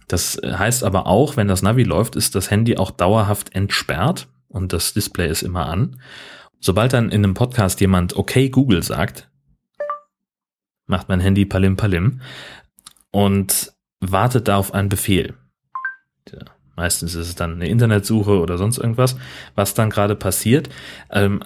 Das 0.08 0.40
heißt 0.44 0.84
aber 0.84 1.06
auch, 1.06 1.36
wenn 1.36 1.48
das 1.48 1.62
Navi 1.62 1.82
läuft, 1.82 2.16
ist 2.16 2.34
das 2.34 2.50
Handy 2.50 2.76
auch 2.76 2.90
dauerhaft 2.90 3.54
entsperrt 3.54 4.28
und 4.48 4.72
das 4.72 4.92
Display 4.92 5.28
ist 5.28 5.42
immer 5.42 5.66
an. 5.66 6.00
Sobald 6.60 6.92
dann 6.92 7.10
in 7.10 7.24
einem 7.24 7.34
Podcast 7.34 7.80
jemand 7.80 8.16
okay 8.16 8.48
Google 8.48 8.82
sagt, 8.82 9.30
macht 10.86 11.08
mein 11.08 11.20
Handy 11.20 11.44
palim 11.46 11.76
palim 11.76 12.20
und 13.10 13.72
wartet 14.00 14.48
da 14.48 14.56
auf 14.56 14.74
einen 14.74 14.88
Befehl. 14.88 15.34
Ja, 16.30 16.40
meistens 16.76 17.14
ist 17.14 17.28
es 17.28 17.34
dann 17.34 17.54
eine 17.54 17.68
Internetsuche 17.68 18.38
oder 18.38 18.58
sonst 18.58 18.78
irgendwas, 18.78 19.16
was 19.54 19.74
dann 19.74 19.90
gerade 19.90 20.14
passiert. 20.14 20.68
Ähm, 21.10 21.42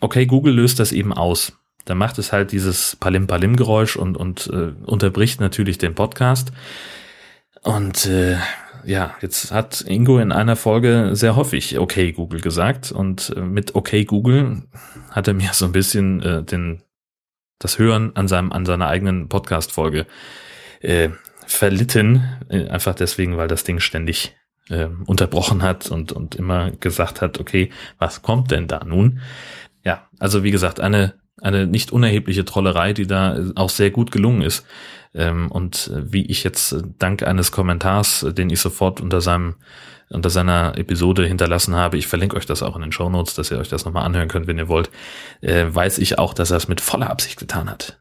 okay, 0.00 0.26
Google 0.26 0.54
löst 0.54 0.80
das 0.80 0.92
eben 0.92 1.12
aus 1.12 1.52
dann 1.86 1.98
macht 1.98 2.18
es 2.18 2.32
halt 2.32 2.52
dieses 2.52 2.96
Palim-Palim-Geräusch 2.96 3.96
und, 3.96 4.16
und 4.16 4.48
äh, 4.52 4.72
unterbricht 4.84 5.40
natürlich 5.40 5.78
den 5.78 5.94
Podcast. 5.94 6.52
Und 7.62 8.06
äh, 8.06 8.36
ja, 8.84 9.14
jetzt 9.20 9.52
hat 9.52 9.80
Ingo 9.82 10.18
in 10.18 10.32
einer 10.32 10.56
Folge 10.56 11.10
sehr 11.12 11.36
häufig 11.36 11.78
okay 11.78 12.12
Google 12.12 12.40
gesagt 12.40 12.92
und 12.92 13.32
äh, 13.36 13.40
mit 13.40 13.74
okay 13.74 14.04
Google 14.04 14.64
hat 15.10 15.28
er 15.28 15.34
mir 15.34 15.50
so 15.52 15.64
ein 15.64 15.72
bisschen 15.72 16.22
äh, 16.22 16.42
den 16.42 16.82
das 17.58 17.78
Hören 17.78 18.14
an 18.16 18.28
seinem 18.28 18.52
an 18.52 18.66
seiner 18.66 18.88
eigenen 18.88 19.28
Podcast 19.28 19.72
Folge 19.72 20.06
äh, 20.80 21.08
verlitten 21.46 22.24
äh, 22.48 22.68
einfach 22.68 22.94
deswegen, 22.94 23.36
weil 23.36 23.48
das 23.48 23.64
Ding 23.64 23.80
ständig 23.80 24.36
äh, 24.68 24.88
unterbrochen 25.06 25.62
hat 25.62 25.90
und 25.90 26.12
und 26.12 26.34
immer 26.34 26.72
gesagt 26.72 27.22
hat, 27.22 27.40
okay, 27.40 27.70
was 27.98 28.22
kommt 28.22 28.50
denn 28.50 28.66
da 28.66 28.84
nun? 28.84 29.20
Ja, 29.84 30.08
also 30.18 30.42
wie 30.42 30.50
gesagt, 30.50 30.80
eine 30.80 31.14
eine 31.40 31.66
nicht 31.66 31.92
unerhebliche 31.92 32.44
Trollerei, 32.44 32.92
die 32.92 33.06
da 33.06 33.38
auch 33.54 33.70
sehr 33.70 33.90
gut 33.90 34.10
gelungen 34.10 34.42
ist. 34.42 34.66
Ähm, 35.14 35.50
und 35.50 35.90
wie 35.94 36.26
ich 36.26 36.44
jetzt 36.44 36.76
dank 36.98 37.22
eines 37.22 37.52
Kommentars, 37.52 38.26
den 38.30 38.50
ich 38.50 38.60
sofort 38.60 39.00
unter 39.00 39.20
seinem 39.20 39.56
unter 40.08 40.30
seiner 40.30 40.78
Episode 40.78 41.26
hinterlassen 41.26 41.74
habe, 41.74 41.98
ich 41.98 42.06
verlinke 42.06 42.36
euch 42.36 42.46
das 42.46 42.62
auch 42.62 42.76
in 42.76 42.82
den 42.82 42.92
Show 42.92 43.10
Notes, 43.10 43.34
dass 43.34 43.50
ihr 43.50 43.58
euch 43.58 43.68
das 43.68 43.84
nochmal 43.84 44.04
anhören 44.04 44.28
könnt, 44.28 44.46
wenn 44.46 44.56
ihr 44.56 44.68
wollt, 44.68 44.88
äh, 45.40 45.66
weiß 45.68 45.98
ich 45.98 46.18
auch, 46.18 46.32
dass 46.32 46.52
er 46.52 46.58
es 46.58 46.68
mit 46.68 46.80
voller 46.80 47.10
Absicht 47.10 47.40
getan 47.40 47.68
hat. 47.68 48.00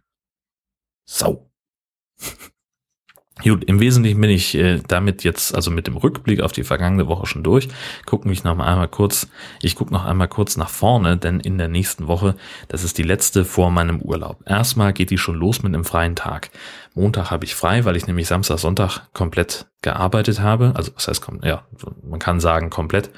Sau. 1.10 1.50
Gut, 3.46 3.64
im 3.66 3.80
Wesentlichen 3.80 4.20
bin 4.20 4.32
ich 4.32 4.56
äh, 4.56 4.82
damit 4.88 5.24
jetzt, 5.24 5.54
also 5.54 5.70
mit 5.70 5.86
dem 5.86 5.98
Rückblick 5.98 6.42
auf 6.42 6.52
die 6.52 6.64
vergangene 6.64 7.08
Woche 7.08 7.28
schon 7.28 7.44
durch. 7.44 7.68
Gucken 8.08 8.30
mich 8.30 8.44
noch 8.44 8.56
mal 8.56 8.66
einmal 8.66 8.88
kurz, 8.88 9.28
ich 9.62 9.76
gucke 9.76 9.94
noch 9.94 10.04
einmal 10.04 10.28
kurz 10.28 10.58
nach 10.58 10.70
vorne, 10.70 11.16
denn 11.16 11.40
in 11.40 11.60
der 11.60 11.68
nächsten 11.68 12.08
Woche, 12.08 12.36
das 12.70 12.84
ist 12.84 12.98
die 12.98 13.04
letzte 13.04 13.46
vor 13.46 13.70
meinem 13.70 14.02
Urlaub. 14.02 14.40
Erstmal 14.48 14.94
geht 14.94 15.12
die 15.12 15.20
schon 15.20 15.36
los 15.36 15.62
mit 15.62 15.76
einem 15.76 15.86
freien 15.86 16.16
Tag. 16.16 16.50
Montag 16.96 17.30
habe 17.30 17.46
ich 17.46 17.54
frei, 17.54 17.86
weil 17.86 17.96
ich 17.96 18.08
nämlich 18.08 18.26
Samstag, 18.26 18.58
Sonntag 18.58 19.14
komplett 19.14 19.68
gearbeitet 19.84 20.40
habe. 20.40 20.74
Also 20.76 20.92
was 20.96 21.08
heißt, 21.08 21.28
ja, 21.44 21.68
man 22.02 22.20
kann 22.20 22.40
sagen 22.40 22.72
komplett. 22.72 23.12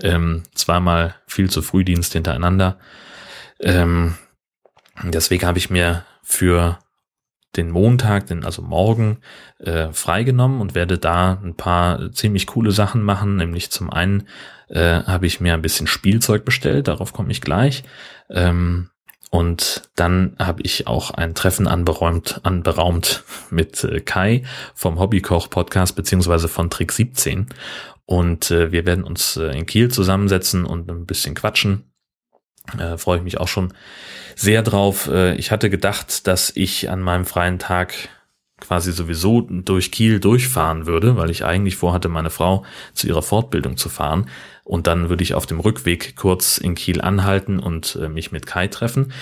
Ähm, 0.00 0.44
zweimal 0.54 1.16
viel 1.26 1.50
zu 1.50 1.60
Frühdienst 1.60 2.12
hintereinander. 2.12 2.78
Ähm, 3.58 4.14
deswegen 5.02 5.44
habe 5.44 5.58
ich 5.58 5.70
mir 5.70 6.04
für 6.22 6.78
den 7.56 7.70
Montag, 7.70 8.26
den, 8.26 8.44
also 8.44 8.62
morgen, 8.62 9.18
äh, 9.58 9.88
freigenommen 9.92 10.60
und 10.60 10.74
werde 10.74 10.98
da 10.98 11.38
ein 11.42 11.54
paar 11.54 12.12
ziemlich 12.12 12.46
coole 12.46 12.72
Sachen 12.72 13.02
machen. 13.02 13.36
Nämlich 13.36 13.70
zum 13.70 13.90
einen 13.90 14.26
äh, 14.68 15.02
habe 15.02 15.26
ich 15.26 15.40
mir 15.40 15.54
ein 15.54 15.62
bisschen 15.62 15.86
Spielzeug 15.86 16.44
bestellt, 16.44 16.88
darauf 16.88 17.12
komme 17.12 17.30
ich 17.30 17.40
gleich. 17.40 17.84
Ähm, 18.30 18.88
und 19.30 19.88
dann 19.96 20.36
habe 20.38 20.60
ich 20.62 20.86
auch 20.86 21.10
ein 21.10 21.34
Treffen 21.34 21.66
anberäumt, 21.66 22.40
anberaumt 22.42 23.24
mit 23.50 23.82
äh, 23.84 24.00
Kai 24.00 24.42
vom 24.74 24.98
Hobbykoch 24.98 25.48
Podcast 25.48 25.96
beziehungsweise 25.96 26.48
von 26.48 26.68
Trick 26.68 26.92
17. 26.92 27.46
Und 28.04 28.50
äh, 28.50 28.72
wir 28.72 28.84
werden 28.84 29.04
uns 29.04 29.36
äh, 29.36 29.56
in 29.56 29.64
Kiel 29.64 29.90
zusammensetzen 29.90 30.66
und 30.66 30.90
ein 30.90 31.06
bisschen 31.06 31.34
quatschen. 31.34 31.91
Äh, 32.78 32.96
Freue 32.96 33.18
ich 33.18 33.24
mich 33.24 33.38
auch 33.38 33.48
schon 33.48 33.72
sehr 34.34 34.62
drauf. 34.62 35.08
Äh, 35.08 35.34
ich 35.34 35.50
hatte 35.50 35.70
gedacht, 35.70 36.26
dass 36.26 36.52
ich 36.54 36.90
an 36.90 37.00
meinem 37.00 37.24
freien 37.24 37.58
Tag 37.58 38.08
quasi 38.62 38.92
sowieso 38.92 39.40
durch 39.40 39.90
Kiel 39.90 40.20
durchfahren 40.20 40.86
würde, 40.86 41.16
weil 41.16 41.30
ich 41.30 41.44
eigentlich 41.44 41.76
vorhatte, 41.76 42.08
meine 42.08 42.30
Frau 42.30 42.64
zu 42.94 43.08
ihrer 43.08 43.22
Fortbildung 43.22 43.76
zu 43.76 43.88
fahren. 43.88 44.28
Und 44.64 44.86
dann 44.86 45.08
würde 45.08 45.24
ich 45.24 45.34
auf 45.34 45.46
dem 45.46 45.58
Rückweg 45.58 46.14
kurz 46.14 46.58
in 46.58 46.76
Kiel 46.76 47.00
anhalten 47.00 47.58
und 47.58 47.98
äh, 48.00 48.08
mich 48.08 48.30
mit 48.30 48.46
Kai 48.46 48.68
treffen. 48.68 49.12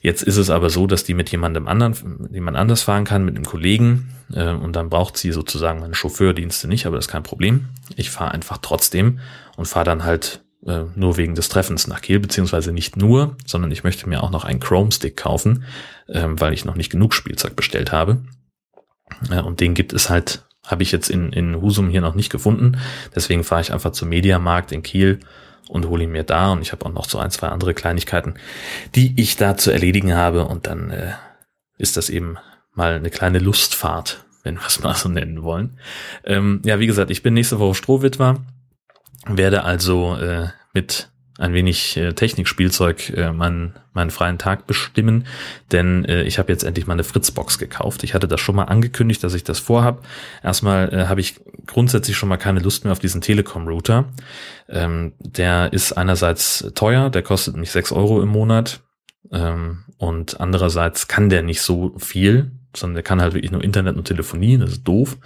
Jetzt 0.00 0.22
ist 0.22 0.38
es 0.38 0.48
aber 0.48 0.70
so, 0.70 0.86
dass 0.86 1.04
die 1.04 1.14
mit 1.14 1.30
jemandem 1.30 1.68
anderen, 1.68 2.28
jemand 2.32 2.56
anders 2.56 2.82
fahren 2.82 3.04
kann, 3.04 3.24
mit 3.24 3.36
einem 3.36 3.44
Kollegen. 3.44 4.14
Äh, 4.32 4.52
und 4.52 4.74
dann 4.74 4.88
braucht 4.88 5.18
sie 5.18 5.32
sozusagen 5.32 5.80
meine 5.80 5.94
Chauffeurdienste 5.94 6.66
nicht, 6.66 6.86
aber 6.86 6.96
das 6.96 7.06
ist 7.06 7.12
kein 7.12 7.22
Problem. 7.22 7.66
Ich 7.96 8.10
fahre 8.10 8.32
einfach 8.32 8.58
trotzdem 8.58 9.20
und 9.56 9.66
fahre 9.66 9.84
dann 9.84 10.04
halt 10.04 10.40
äh, 10.64 10.84
nur 10.94 11.16
wegen 11.16 11.34
des 11.34 11.48
Treffens 11.48 11.86
nach 11.86 12.00
Kiel, 12.00 12.20
beziehungsweise 12.20 12.72
nicht 12.72 12.96
nur, 12.96 13.36
sondern 13.46 13.70
ich 13.70 13.84
möchte 13.84 14.08
mir 14.08 14.22
auch 14.22 14.30
noch 14.30 14.44
einen 14.44 14.60
Chrome-Stick 14.60 15.16
kaufen, 15.16 15.64
äh, 16.06 16.24
weil 16.26 16.52
ich 16.52 16.64
noch 16.64 16.76
nicht 16.76 16.90
genug 16.90 17.14
Spielzeug 17.14 17.56
bestellt 17.56 17.92
habe. 17.92 18.22
Äh, 19.30 19.40
und 19.40 19.60
den 19.60 19.74
gibt 19.74 19.92
es 19.92 20.10
halt 20.10 20.42
habe 20.66 20.82
ich 20.82 20.92
jetzt 20.92 21.08
in, 21.08 21.32
in 21.32 21.60
Husum 21.60 21.88
hier 21.88 22.00
noch 22.00 22.14
nicht 22.14 22.30
gefunden. 22.30 22.78
Deswegen 23.14 23.44
fahre 23.44 23.60
ich 23.60 23.72
einfach 23.72 23.92
zum 23.92 24.08
Mediamarkt 24.08 24.72
in 24.72 24.82
Kiel 24.82 25.20
und 25.68 25.88
hole 25.88 26.04
ihn 26.04 26.12
mir 26.12 26.24
da. 26.24 26.52
Und 26.52 26.62
ich 26.62 26.72
habe 26.72 26.84
auch 26.84 26.92
noch 26.92 27.08
so 27.08 27.18
ein, 27.18 27.30
zwei 27.30 27.48
andere 27.48 27.74
Kleinigkeiten, 27.74 28.34
die 28.94 29.14
ich 29.20 29.36
da 29.36 29.56
zu 29.56 29.70
erledigen 29.70 30.14
habe. 30.14 30.44
Und 30.44 30.66
dann 30.66 30.90
äh, 30.90 31.12
ist 31.78 31.96
das 31.96 32.10
eben 32.10 32.36
mal 32.72 32.94
eine 32.94 33.10
kleine 33.10 33.38
Lustfahrt, 33.38 34.24
wenn 34.42 34.56
wir 34.56 34.66
es 34.66 34.82
mal 34.82 34.94
so 34.94 35.08
nennen 35.08 35.42
wollen. 35.42 35.78
Ähm, 36.24 36.60
ja, 36.64 36.78
wie 36.78 36.86
gesagt, 36.86 37.10
ich 37.10 37.22
bin 37.22 37.34
nächste 37.34 37.58
Woche 37.58 37.74
Strohwitwer, 37.74 38.44
werde 39.28 39.64
also 39.64 40.16
äh, 40.16 40.48
mit 40.72 41.10
ein 41.38 41.52
wenig 41.52 41.96
äh, 41.96 42.14
Technikspielzeug 42.14 43.10
äh, 43.10 43.32
meinen, 43.32 43.74
meinen 43.92 44.10
freien 44.10 44.38
Tag 44.38 44.66
bestimmen, 44.66 45.26
denn 45.70 46.04
äh, 46.06 46.22
ich 46.22 46.38
habe 46.38 46.50
jetzt 46.50 46.64
endlich 46.64 46.86
meine 46.86 47.04
Fritzbox 47.04 47.58
gekauft. 47.58 48.04
Ich 48.04 48.14
hatte 48.14 48.28
das 48.28 48.40
schon 48.40 48.56
mal 48.56 48.64
angekündigt, 48.64 49.22
dass 49.22 49.34
ich 49.34 49.44
das 49.44 49.58
vorhab. 49.58 50.04
Erstmal 50.42 50.92
äh, 50.94 51.06
habe 51.08 51.20
ich 51.20 51.34
grundsätzlich 51.66 52.16
schon 52.16 52.28
mal 52.28 52.38
keine 52.38 52.60
Lust 52.60 52.84
mehr 52.84 52.92
auf 52.92 53.00
diesen 53.00 53.20
Telekom-Router. 53.20 54.06
Ähm, 54.68 55.12
der 55.18 55.72
ist 55.72 55.92
einerseits 55.92 56.70
teuer, 56.74 57.10
der 57.10 57.22
kostet 57.22 57.56
mich 57.56 57.70
sechs 57.70 57.92
Euro 57.92 58.22
im 58.22 58.28
Monat 58.28 58.80
ähm, 59.30 59.84
und 59.98 60.40
andererseits 60.40 61.06
kann 61.06 61.28
der 61.28 61.42
nicht 61.42 61.60
so 61.60 61.94
viel, 61.98 62.50
sondern 62.74 62.94
der 62.94 63.02
kann 63.02 63.20
halt 63.20 63.34
wirklich 63.34 63.52
nur 63.52 63.64
Internet 63.64 63.96
und 63.96 64.04
Telefonie, 64.04 64.56
das 64.56 64.70
ist 64.70 64.84
doof. 64.84 65.18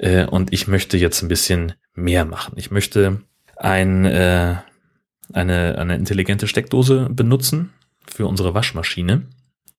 Äh, 0.00 0.24
und 0.24 0.52
ich 0.52 0.66
möchte 0.66 0.96
jetzt 0.96 1.22
ein 1.22 1.28
bisschen 1.28 1.74
mehr 1.94 2.24
machen. 2.24 2.54
Ich 2.56 2.70
möchte 2.70 3.20
ein 3.56 4.06
äh, 4.06 4.56
eine, 5.32 5.78
eine 5.78 5.96
intelligente 5.96 6.46
Steckdose 6.46 7.08
benutzen 7.10 7.70
für 8.06 8.26
unsere 8.26 8.54
Waschmaschine, 8.54 9.22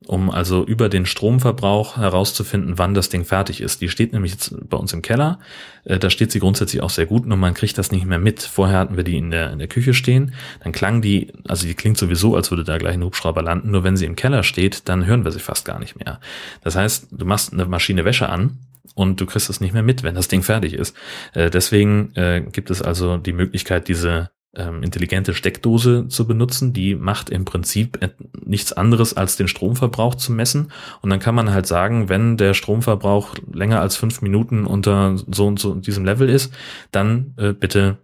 um 0.07 0.31
also 0.31 0.65
über 0.65 0.89
den 0.89 1.05
Stromverbrauch 1.05 1.97
herauszufinden, 1.97 2.77
wann 2.77 2.93
das 2.93 3.09
Ding 3.09 3.25
fertig 3.25 3.61
ist. 3.61 3.81
Die 3.81 3.89
steht 3.89 4.13
nämlich 4.13 4.31
jetzt 4.31 4.55
bei 4.69 4.77
uns 4.77 4.93
im 4.93 5.01
Keller. 5.01 5.39
Äh, 5.83 5.99
da 5.99 6.09
steht 6.09 6.31
sie 6.31 6.39
grundsätzlich 6.39 6.81
auch 6.81 6.89
sehr 6.89 7.05
gut, 7.05 7.25
nur 7.25 7.37
man 7.37 7.53
kriegt 7.53 7.77
das 7.77 7.91
nicht 7.91 8.05
mehr 8.05 8.19
mit. 8.19 8.41
Vorher 8.41 8.79
hatten 8.79 8.97
wir 8.97 9.03
die 9.03 9.17
in 9.17 9.31
der, 9.31 9.51
in 9.51 9.59
der 9.59 9.67
Küche 9.67 9.93
stehen. 9.93 10.33
Dann 10.63 10.71
klang 10.71 11.01
die, 11.01 11.33
also 11.47 11.67
die 11.67 11.75
klingt 11.75 11.97
sowieso, 11.97 12.35
als 12.35 12.49
würde 12.49 12.63
da 12.63 12.77
gleich 12.77 12.93
ein 12.93 13.03
Hubschrauber 13.03 13.43
landen. 13.43 13.71
Nur 13.71 13.83
wenn 13.83 13.97
sie 13.97 14.05
im 14.05 14.15
Keller 14.15 14.43
steht, 14.43 14.87
dann 14.89 15.05
hören 15.05 15.25
wir 15.25 15.31
sie 15.31 15.39
fast 15.39 15.65
gar 15.65 15.79
nicht 15.79 15.97
mehr. 15.97 16.19
Das 16.63 16.75
heißt, 16.75 17.07
du 17.11 17.25
machst 17.25 17.53
eine 17.53 17.65
Maschine 17.65 18.05
Wäsche 18.05 18.29
an 18.29 18.57
und 18.95 19.21
du 19.21 19.25
kriegst 19.25 19.49
es 19.49 19.61
nicht 19.61 19.73
mehr 19.73 19.83
mit, 19.83 20.03
wenn 20.03 20.15
das 20.15 20.27
Ding 20.27 20.43
fertig 20.43 20.73
ist. 20.73 20.95
Äh, 21.33 21.49
deswegen 21.49 22.15
äh, 22.15 22.41
gibt 22.51 22.69
es 22.69 22.81
also 22.81 23.17
die 23.17 23.33
Möglichkeit, 23.33 23.87
diese 23.87 24.31
ähm, 24.55 24.83
intelligente 24.83 25.33
Steckdose 25.33 26.07
zu 26.07 26.27
benutzen. 26.27 26.73
Die 26.73 26.95
macht 26.95 27.29
im 27.29 27.45
Prinzip 27.45 27.99
nichts 28.43 28.73
anderes 28.73 29.15
als 29.15 29.37
den 29.37 29.47
Stromverbrauch 29.47 30.15
zu 30.15 30.31
messen. 30.31 30.71
Und 31.01 31.09
dann 31.09 31.19
kann 31.19 31.35
man 31.35 31.53
halt 31.53 31.67
sagen, 31.67 32.09
wenn 32.09 32.37
der 32.37 32.53
Stromverbrauch 32.53 33.35
länger 33.51 33.79
als 33.79 33.95
fünf 33.95 34.21
Minuten 34.21 34.65
unter 34.65 35.15
so 35.15 35.47
und 35.47 35.59
so 35.59 35.75
diesem 35.75 36.05
Level 36.05 36.29
ist, 36.29 36.53
dann 36.91 37.33
äh, 37.37 37.53
bitte 37.53 37.97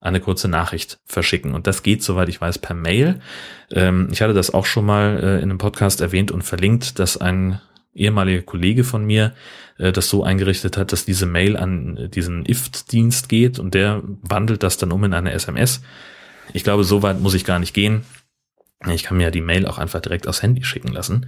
eine 0.00 0.18
kurze 0.18 0.48
Nachricht 0.48 0.98
verschicken. 1.04 1.54
Und 1.54 1.68
das 1.68 1.84
geht, 1.84 2.02
soweit 2.02 2.28
ich 2.28 2.40
weiß, 2.40 2.58
per 2.58 2.74
Mail. 2.74 3.20
Ähm, 3.70 4.08
ich 4.10 4.20
hatte 4.20 4.34
das 4.34 4.52
auch 4.52 4.66
schon 4.66 4.84
mal 4.84 5.20
äh, 5.22 5.36
in 5.36 5.50
einem 5.50 5.58
Podcast 5.58 6.00
erwähnt 6.00 6.32
und 6.32 6.42
verlinkt, 6.42 6.98
dass 6.98 7.16
ein 7.16 7.60
ehemaliger 7.94 8.42
Kollege 8.42 8.84
von 8.84 9.04
mir 9.04 9.34
äh, 9.78 9.92
das 9.92 10.08
so 10.08 10.24
eingerichtet 10.24 10.76
hat, 10.76 10.92
dass 10.92 11.04
diese 11.04 11.26
Mail 11.26 11.56
an 11.56 12.10
diesen 12.14 12.44
IFT-Dienst 12.46 13.28
geht 13.28 13.58
und 13.58 13.74
der 13.74 14.02
wandelt 14.22 14.62
das 14.62 14.76
dann 14.76 14.92
um 14.92 15.04
in 15.04 15.14
eine 15.14 15.32
SMS. 15.32 15.82
Ich 16.52 16.64
glaube, 16.64 16.84
so 16.84 17.02
weit 17.02 17.20
muss 17.20 17.34
ich 17.34 17.44
gar 17.44 17.58
nicht 17.58 17.74
gehen. 17.74 18.04
Ich 18.90 19.04
kann 19.04 19.16
mir 19.16 19.24
ja 19.24 19.30
die 19.30 19.40
Mail 19.40 19.66
auch 19.66 19.78
einfach 19.78 20.00
direkt 20.00 20.26
aufs 20.26 20.42
Handy 20.42 20.64
schicken 20.64 20.88
lassen. 20.88 21.26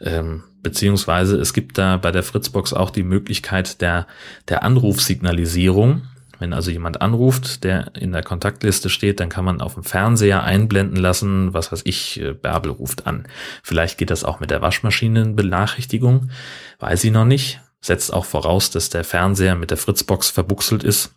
Ähm, 0.00 0.42
beziehungsweise 0.62 1.36
es 1.36 1.52
gibt 1.52 1.78
da 1.78 1.98
bei 1.98 2.10
der 2.10 2.24
Fritzbox 2.24 2.72
auch 2.72 2.90
die 2.90 3.04
Möglichkeit 3.04 3.80
der, 3.80 4.08
der 4.48 4.64
Anrufsignalisierung. 4.64 6.02
Wenn 6.38 6.52
also 6.52 6.70
jemand 6.70 7.00
anruft, 7.00 7.64
der 7.64 7.92
in 7.94 8.12
der 8.12 8.22
Kontaktliste 8.22 8.90
steht, 8.90 9.20
dann 9.20 9.28
kann 9.28 9.44
man 9.44 9.60
auf 9.60 9.74
dem 9.74 9.84
Fernseher 9.84 10.42
einblenden 10.42 10.96
lassen, 10.96 11.54
was 11.54 11.72
weiß 11.72 11.82
ich, 11.84 12.20
äh, 12.20 12.32
Bärbel 12.32 12.72
ruft 12.72 13.06
an. 13.06 13.26
Vielleicht 13.62 13.98
geht 13.98 14.10
das 14.10 14.24
auch 14.24 14.40
mit 14.40 14.50
der 14.50 14.62
Waschmaschinenbenachrichtigung, 14.62 16.30
weiß 16.78 17.04
ich 17.04 17.12
noch 17.12 17.24
nicht. 17.24 17.60
Setzt 17.80 18.12
auch 18.12 18.24
voraus, 18.24 18.70
dass 18.70 18.90
der 18.90 19.04
Fernseher 19.04 19.54
mit 19.54 19.70
der 19.70 19.78
Fritzbox 19.78 20.30
verbuchselt 20.30 20.82
ist. 20.82 21.14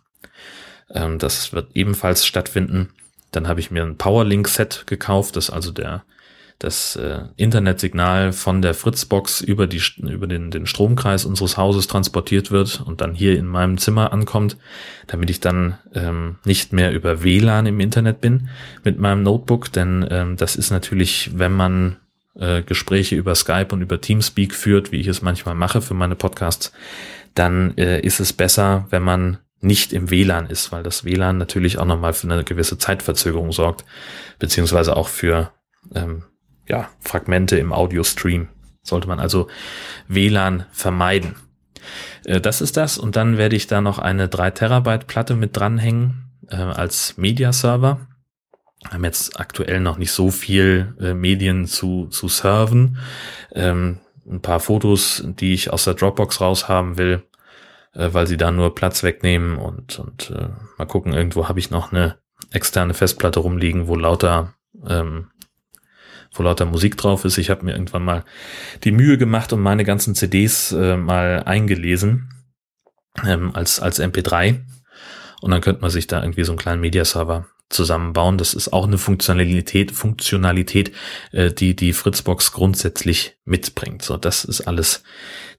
Ähm, 0.90 1.18
das 1.18 1.52
wird 1.52 1.70
ebenfalls 1.74 2.26
stattfinden. 2.26 2.90
Dann 3.32 3.48
habe 3.48 3.60
ich 3.60 3.70
mir 3.70 3.82
ein 3.82 3.96
Powerlink-Set 3.96 4.84
gekauft, 4.86 5.36
das 5.36 5.50
also 5.50 5.70
der 5.72 6.04
das 6.60 6.94
äh, 6.96 7.22
Internetsignal 7.36 8.32
von 8.32 8.60
der 8.60 8.74
Fritzbox 8.74 9.40
über, 9.40 9.66
die, 9.66 9.80
über 9.96 10.26
den, 10.26 10.50
den 10.50 10.66
Stromkreis 10.66 11.24
unseres 11.24 11.56
Hauses 11.56 11.86
transportiert 11.86 12.50
wird 12.50 12.82
und 12.84 13.00
dann 13.00 13.14
hier 13.14 13.38
in 13.38 13.46
meinem 13.46 13.78
Zimmer 13.78 14.12
ankommt, 14.12 14.58
damit 15.06 15.30
ich 15.30 15.40
dann 15.40 15.78
ähm, 15.94 16.36
nicht 16.44 16.74
mehr 16.74 16.92
über 16.92 17.24
WLAN 17.24 17.64
im 17.64 17.80
Internet 17.80 18.20
bin 18.20 18.50
mit 18.84 18.98
meinem 18.98 19.22
Notebook, 19.22 19.72
denn 19.72 20.06
ähm, 20.10 20.36
das 20.36 20.54
ist 20.54 20.70
natürlich, 20.70 21.30
wenn 21.34 21.52
man 21.52 21.96
äh, 22.34 22.62
Gespräche 22.62 23.16
über 23.16 23.34
Skype 23.34 23.68
und 23.70 23.80
über 23.80 23.98
Teamspeak 23.98 24.54
führt, 24.54 24.92
wie 24.92 25.00
ich 25.00 25.06
es 25.06 25.22
manchmal 25.22 25.54
mache 25.54 25.80
für 25.80 25.94
meine 25.94 26.14
Podcasts, 26.14 26.72
dann 27.34 27.74
äh, 27.78 28.00
ist 28.00 28.20
es 28.20 28.34
besser, 28.34 28.86
wenn 28.90 29.02
man 29.02 29.38
nicht 29.62 29.94
im 29.94 30.10
WLAN 30.10 30.46
ist, 30.50 30.72
weil 30.72 30.82
das 30.82 31.06
WLAN 31.06 31.38
natürlich 31.38 31.78
auch 31.78 31.86
nochmal 31.86 32.12
für 32.12 32.30
eine 32.30 32.44
gewisse 32.44 32.76
Zeitverzögerung 32.76 33.50
sorgt, 33.52 33.86
beziehungsweise 34.38 34.94
auch 34.94 35.08
für 35.08 35.52
ähm, 35.94 36.24
ja, 36.70 36.88
Fragmente 37.00 37.58
im 37.58 37.72
Audio-Stream. 37.72 38.48
Sollte 38.82 39.08
man 39.08 39.18
also 39.18 39.48
WLAN 40.08 40.66
vermeiden. 40.70 41.34
Äh, 42.24 42.40
das 42.40 42.60
ist 42.60 42.76
das. 42.76 42.96
Und 42.96 43.16
dann 43.16 43.36
werde 43.36 43.56
ich 43.56 43.66
da 43.66 43.80
noch 43.80 43.98
eine 43.98 44.28
3 44.28 44.52
Terabyte 44.52 45.06
Platte 45.06 45.34
mit 45.34 45.56
dranhängen 45.56 46.30
äh, 46.48 46.56
als 46.56 47.18
Media-Server. 47.18 48.06
Haben 48.88 49.04
jetzt 49.04 49.38
aktuell 49.38 49.80
noch 49.80 49.98
nicht 49.98 50.12
so 50.12 50.30
viel 50.30 50.94
äh, 51.00 51.12
Medien 51.12 51.66
zu, 51.66 52.06
zu 52.06 52.28
serven. 52.28 52.98
Ähm, 53.52 53.98
ein 54.26 54.40
paar 54.40 54.60
Fotos, 54.60 55.24
die 55.26 55.52
ich 55.52 55.72
aus 55.72 55.84
der 55.84 55.94
Dropbox 55.94 56.40
raushaben 56.40 56.96
will, 56.96 57.24
äh, 57.94 58.10
weil 58.12 58.28
sie 58.28 58.36
da 58.36 58.52
nur 58.52 58.76
Platz 58.76 59.02
wegnehmen 59.02 59.58
und, 59.58 59.98
und 59.98 60.30
äh, 60.30 60.48
mal 60.78 60.86
gucken, 60.86 61.12
irgendwo 61.12 61.48
habe 61.48 61.58
ich 61.58 61.70
noch 61.70 61.92
eine 61.92 62.18
externe 62.52 62.94
Festplatte 62.94 63.40
rumliegen, 63.40 63.88
wo 63.88 63.96
lauter 63.96 64.54
ähm, 64.88 65.30
wo 66.32 66.42
lauter 66.42 66.66
Musik 66.66 66.96
drauf 66.96 67.24
ist. 67.24 67.38
Ich 67.38 67.50
habe 67.50 67.64
mir 67.64 67.72
irgendwann 67.72 68.04
mal 68.04 68.24
die 68.84 68.92
Mühe 68.92 69.18
gemacht 69.18 69.52
und 69.52 69.60
meine 69.60 69.84
ganzen 69.84 70.14
CDs 70.14 70.72
äh, 70.72 70.96
mal 70.96 71.42
eingelesen 71.44 72.30
ähm, 73.26 73.54
als, 73.54 73.80
als 73.80 74.00
MP3. 74.00 74.60
Und 75.40 75.50
dann 75.50 75.60
könnte 75.60 75.80
man 75.80 75.90
sich 75.90 76.06
da 76.06 76.22
irgendwie 76.22 76.44
so 76.44 76.52
einen 76.52 76.58
kleinen 76.58 76.80
Mediaserver 76.80 77.46
zusammenbauen. 77.70 78.36
Das 78.36 78.52
ist 78.52 78.72
auch 78.72 78.86
eine 78.86 78.98
Funktionalität, 78.98 79.92
Funktionalität, 79.92 80.92
äh, 81.32 81.50
die 81.52 81.74
die 81.74 81.92
Fritzbox 81.92 82.52
grundsätzlich 82.52 83.36
mitbringt. 83.44 84.02
So, 84.02 84.16
das 84.16 84.44
ist 84.44 84.62
alles 84.62 85.02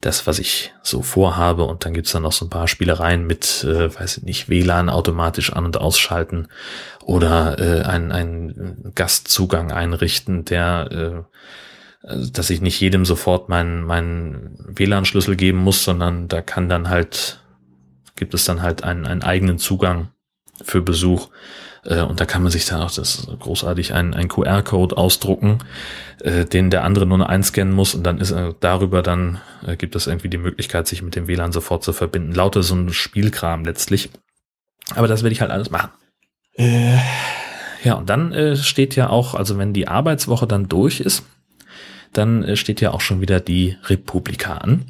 das, 0.01 0.27
was 0.27 0.37
ich 0.37 0.73
so 0.83 1.01
vorhabe. 1.01 1.63
Und 1.63 1.85
dann 1.85 1.93
gibt's 1.93 2.11
dann 2.11 2.23
noch 2.23 2.33
so 2.33 2.45
ein 2.45 2.49
paar 2.49 2.67
Spielereien 2.67 3.25
mit, 3.25 3.63
äh, 3.63 3.93
weiß 3.93 4.17
ich 4.17 4.23
nicht, 4.23 4.49
WLAN 4.49 4.89
automatisch 4.89 5.53
an- 5.53 5.65
und 5.65 5.77
ausschalten 5.77 6.47
oder 7.03 7.57
äh, 7.59 7.83
einen, 7.83 8.91
Gastzugang 8.93 9.71
einrichten, 9.71 10.45
der 10.45 11.25
also, 12.03 12.31
dass 12.31 12.49
ich 12.49 12.61
nicht 12.61 12.79
jedem 12.79 13.05
sofort 13.05 13.49
meinen, 13.49 13.83
meinen 13.83 14.57
WLAN-Schlüssel 14.67 15.35
geben 15.35 15.59
muss, 15.59 15.83
sondern 15.83 16.27
da 16.27 16.41
kann 16.41 16.67
dann 16.67 16.89
halt, 16.89 17.43
gibt 18.15 18.33
es 18.33 18.45
dann 18.45 18.61
halt 18.61 18.83
einen, 18.83 19.05
einen 19.05 19.21
eigenen 19.21 19.59
Zugang 19.59 20.09
für 20.63 20.81
Besuch. 20.81 21.29
Äh, 21.83 22.01
und 22.01 22.19
da 22.19 22.25
kann 22.25 22.43
man 22.43 22.51
sich 22.51 22.65
dann 22.65 22.81
auch 22.81 22.91
das 22.91 23.27
großartig 23.39 23.93
ein, 23.93 24.13
ein 24.13 24.27
QR-Code 24.27 24.97
ausdrucken, 24.97 25.59
äh, 26.21 26.45
den 26.45 26.69
der 26.69 26.83
andere 26.83 27.05
nur 27.05 27.27
einscannen 27.27 27.73
muss 27.73 27.95
und 27.95 28.03
dann 28.03 28.19
ist 28.19 28.31
äh, 28.31 28.53
darüber 28.59 29.01
dann 29.01 29.41
äh, 29.65 29.75
gibt 29.75 29.95
es 29.95 30.07
irgendwie 30.07 30.29
die 30.29 30.37
Möglichkeit, 30.37 30.87
sich 30.87 31.01
mit 31.01 31.15
dem 31.15 31.27
WLAN 31.27 31.51
sofort 31.51 31.83
zu 31.83 31.93
verbinden. 31.93 32.33
Lauter 32.33 32.63
so 32.63 32.75
ein 32.75 32.93
Spielkram 32.93 33.65
letztlich. 33.65 34.09
Aber 34.95 35.07
das 35.07 35.23
werde 35.23 35.33
ich 35.33 35.41
halt 35.41 35.51
alles 35.51 35.71
machen. 35.71 35.91
Äh, 36.55 36.97
ja, 37.83 37.95
und 37.95 38.09
dann 38.09 38.31
äh, 38.33 38.55
steht 38.55 38.95
ja 38.95 39.09
auch, 39.09 39.33
also 39.33 39.57
wenn 39.57 39.73
die 39.73 39.87
Arbeitswoche 39.87 40.47
dann 40.47 40.69
durch 40.69 40.99
ist, 40.99 41.23
dann 42.13 42.43
äh, 42.43 42.55
steht 42.55 42.81
ja 42.81 42.91
auch 42.91 43.01
schon 43.01 43.21
wieder 43.21 43.39
die 43.39 43.77
Republika 43.85 44.57
an. 44.57 44.85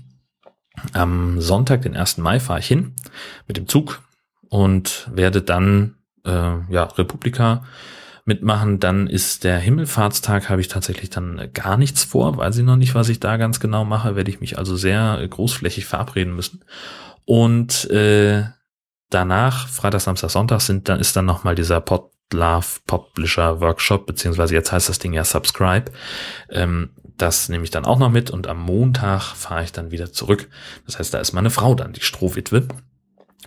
Am 0.94 1.40
Sonntag, 1.40 1.84
den 1.84 1.96
1. 1.96 2.18
Mai, 2.18 2.40
fahre 2.40 2.60
ich 2.60 2.68
hin 2.68 2.94
mit 3.48 3.58
dem 3.58 3.68
Zug 3.68 4.02
und 4.50 5.10
werde 5.14 5.42
dann 5.42 5.96
äh, 6.26 6.30
ja 6.70 6.84
Republika 6.84 7.64
mitmachen. 8.26 8.80
Dann 8.80 9.08
ist 9.08 9.44
der 9.44 9.58
Himmelfahrtstag, 9.60 10.50
habe 10.50 10.62
ich 10.62 10.68
tatsächlich 10.68 11.10
dann 11.10 11.50
gar 11.54 11.78
nichts 11.78 12.04
vor, 12.04 12.38
weiß 12.38 12.58
ich 12.58 12.64
noch 12.64 12.78
nicht, 12.78 12.96
was 12.96 13.10
ich 13.10 13.20
da 13.20 13.38
ganz 13.38 13.60
genau 13.60 13.86
mache, 13.86 14.16
werde 14.16 14.32
ich 14.32 14.42
mich 14.42 14.58
also 14.58 14.76
sehr 14.76 15.26
großflächig 15.28 15.86
verabreden 15.86 16.36
müssen. 16.36 16.64
Und 17.26 17.90
äh, 17.90 18.44
danach, 19.10 19.68
Freitag, 19.68 20.02
Samstag, 20.02 20.30
Sonntag, 20.30 20.62
sind 20.62 20.90
dann 20.90 21.00
ist 21.00 21.16
dann 21.16 21.26
nochmal 21.26 21.56
dieser 21.56 21.82
Pod 21.82 22.12
Love 22.34 22.80
Publisher 22.88 23.60
Workshop, 23.60 24.06
beziehungsweise 24.06 24.54
jetzt 24.54 24.72
heißt 24.72 24.88
das 24.88 25.00
Ding 25.00 25.14
ja 25.14 25.26
Subscribe. 25.26 25.92
Ähm, 26.50 26.92
das 27.18 27.50
nehme 27.50 27.64
ich 27.64 27.72
dann 27.72 27.86
auch 27.86 28.00
noch 28.00 28.10
mit 28.10 28.32
und 28.32 28.48
am 28.48 28.60
Montag 28.62 29.22
fahre 29.22 29.64
ich 29.64 29.72
dann 29.72 29.92
wieder 29.92 30.12
zurück. 30.12 30.50
Das 30.86 30.98
heißt, 30.98 31.14
da 31.14 31.20
ist 31.20 31.34
meine 31.34 31.50
Frau 31.50 31.76
dann, 31.76 31.94
die 31.94 32.02
Strohwitwe 32.02 32.68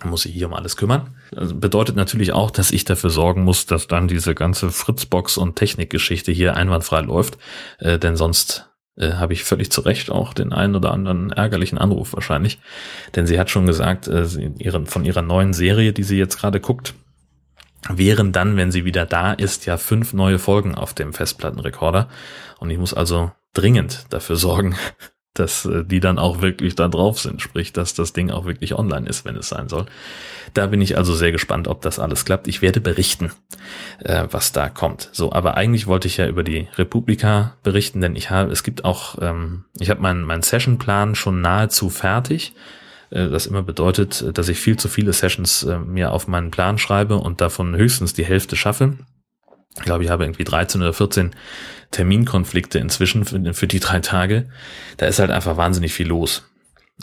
muss 0.03 0.23
sich 0.23 0.33
hier 0.33 0.47
um 0.47 0.53
alles 0.53 0.75
kümmern. 0.75 1.15
Das 1.31 1.57
bedeutet 1.57 1.95
natürlich 1.95 2.33
auch, 2.33 2.51
dass 2.51 2.71
ich 2.71 2.83
dafür 2.83 3.09
sorgen 3.09 3.43
muss, 3.43 3.65
dass 3.65 3.87
dann 3.87 4.07
diese 4.07 4.35
ganze 4.35 4.69
Fritzbox 4.69 5.37
und 5.37 5.55
Technikgeschichte 5.55 6.31
hier 6.31 6.55
einwandfrei 6.55 7.01
läuft, 7.01 7.37
äh, 7.79 7.97
denn 7.97 8.15
sonst 8.15 8.69
äh, 8.97 9.13
habe 9.13 9.33
ich 9.33 9.43
völlig 9.43 9.71
zu 9.71 9.81
Recht 9.81 10.09
auch 10.11 10.33
den 10.33 10.51
einen 10.51 10.75
oder 10.75 10.91
anderen 10.91 11.31
ärgerlichen 11.31 11.77
Anruf 11.77 12.13
wahrscheinlich, 12.13 12.59
denn 13.15 13.25
sie 13.25 13.39
hat 13.39 13.49
schon 13.49 13.65
gesagt, 13.65 14.07
äh, 14.07 14.25
ihren, 14.57 14.85
von 14.85 15.05
ihrer 15.05 15.21
neuen 15.21 15.53
Serie, 15.53 15.93
die 15.93 16.03
sie 16.03 16.17
jetzt 16.17 16.37
gerade 16.37 16.59
guckt, 16.59 16.93
wären 17.89 18.31
dann, 18.31 18.57
wenn 18.57 18.71
sie 18.71 18.83
wieder 18.83 19.05
da 19.05 19.31
ist, 19.31 19.65
ja 19.65 19.77
fünf 19.77 20.13
neue 20.13 20.39
Folgen 20.39 20.75
auf 20.75 20.93
dem 20.93 21.13
Festplattenrekorder. 21.13 22.09
Und 22.59 22.69
ich 22.71 22.77
muss 22.77 22.93
also 22.93 23.31
dringend 23.53 24.05
dafür 24.09 24.35
sorgen, 24.35 24.75
dass 25.35 25.65
äh, 25.65 25.83
die 25.85 25.99
dann 25.99 26.17
auch 26.17 26.41
wirklich 26.41 26.75
da 26.75 26.87
drauf 26.87 27.19
sind, 27.19 27.41
sprich, 27.41 27.73
dass 27.73 27.93
das 27.93 28.13
Ding 28.13 28.31
auch 28.31 28.45
wirklich 28.45 28.73
online 28.73 29.07
ist, 29.07 29.25
wenn 29.25 29.35
es 29.35 29.49
sein 29.49 29.69
soll. 29.69 29.85
Da 30.53 30.67
bin 30.67 30.81
ich 30.81 30.97
also 30.97 31.13
sehr 31.13 31.31
gespannt, 31.31 31.67
ob 31.67 31.81
das 31.81 31.99
alles 31.99 32.25
klappt. 32.25 32.47
Ich 32.47 32.61
werde 32.61 32.81
berichten, 32.81 33.31
äh, 33.99 34.27
was 34.31 34.51
da 34.51 34.69
kommt. 34.69 35.09
So, 35.11 35.31
aber 35.31 35.55
eigentlich 35.57 35.87
wollte 35.87 36.07
ich 36.07 36.17
ja 36.17 36.27
über 36.27 36.43
die 36.43 36.67
Republika 36.77 37.55
berichten, 37.63 38.01
denn 38.01 38.15
ich 38.15 38.29
habe, 38.29 38.51
es 38.51 38.63
gibt 38.63 38.85
auch, 38.85 39.17
ähm, 39.21 39.65
ich 39.79 39.89
habe 39.89 40.01
meinen 40.01 40.23
mein 40.23 40.41
Sessionplan 40.41 41.15
schon 41.15 41.41
nahezu 41.41 41.89
fertig. 41.89 42.53
Äh, 43.09 43.29
das 43.29 43.45
immer 43.45 43.63
bedeutet, 43.63 44.37
dass 44.37 44.49
ich 44.49 44.59
viel 44.59 44.77
zu 44.77 44.87
viele 44.87 45.13
Sessions 45.13 45.63
äh, 45.63 45.79
mir 45.79 46.11
auf 46.11 46.27
meinen 46.27 46.51
Plan 46.51 46.77
schreibe 46.77 47.17
und 47.17 47.41
davon 47.41 47.75
höchstens 47.75 48.13
die 48.13 48.25
Hälfte 48.25 48.55
schaffe. 48.55 48.97
Ich 49.77 49.83
glaube, 49.83 50.03
ich 50.03 50.09
habe 50.09 50.23
irgendwie 50.23 50.43
13 50.43 50.81
oder 50.81 50.93
14 50.93 51.31
Terminkonflikte 51.91 52.79
inzwischen 52.79 53.25
für, 53.25 53.53
für 53.53 53.67
die 53.67 53.79
drei 53.79 53.99
Tage. 53.99 54.49
Da 54.97 55.05
ist 55.07 55.19
halt 55.19 55.31
einfach 55.31 55.57
wahnsinnig 55.57 55.93
viel 55.93 56.07
los. 56.07 56.49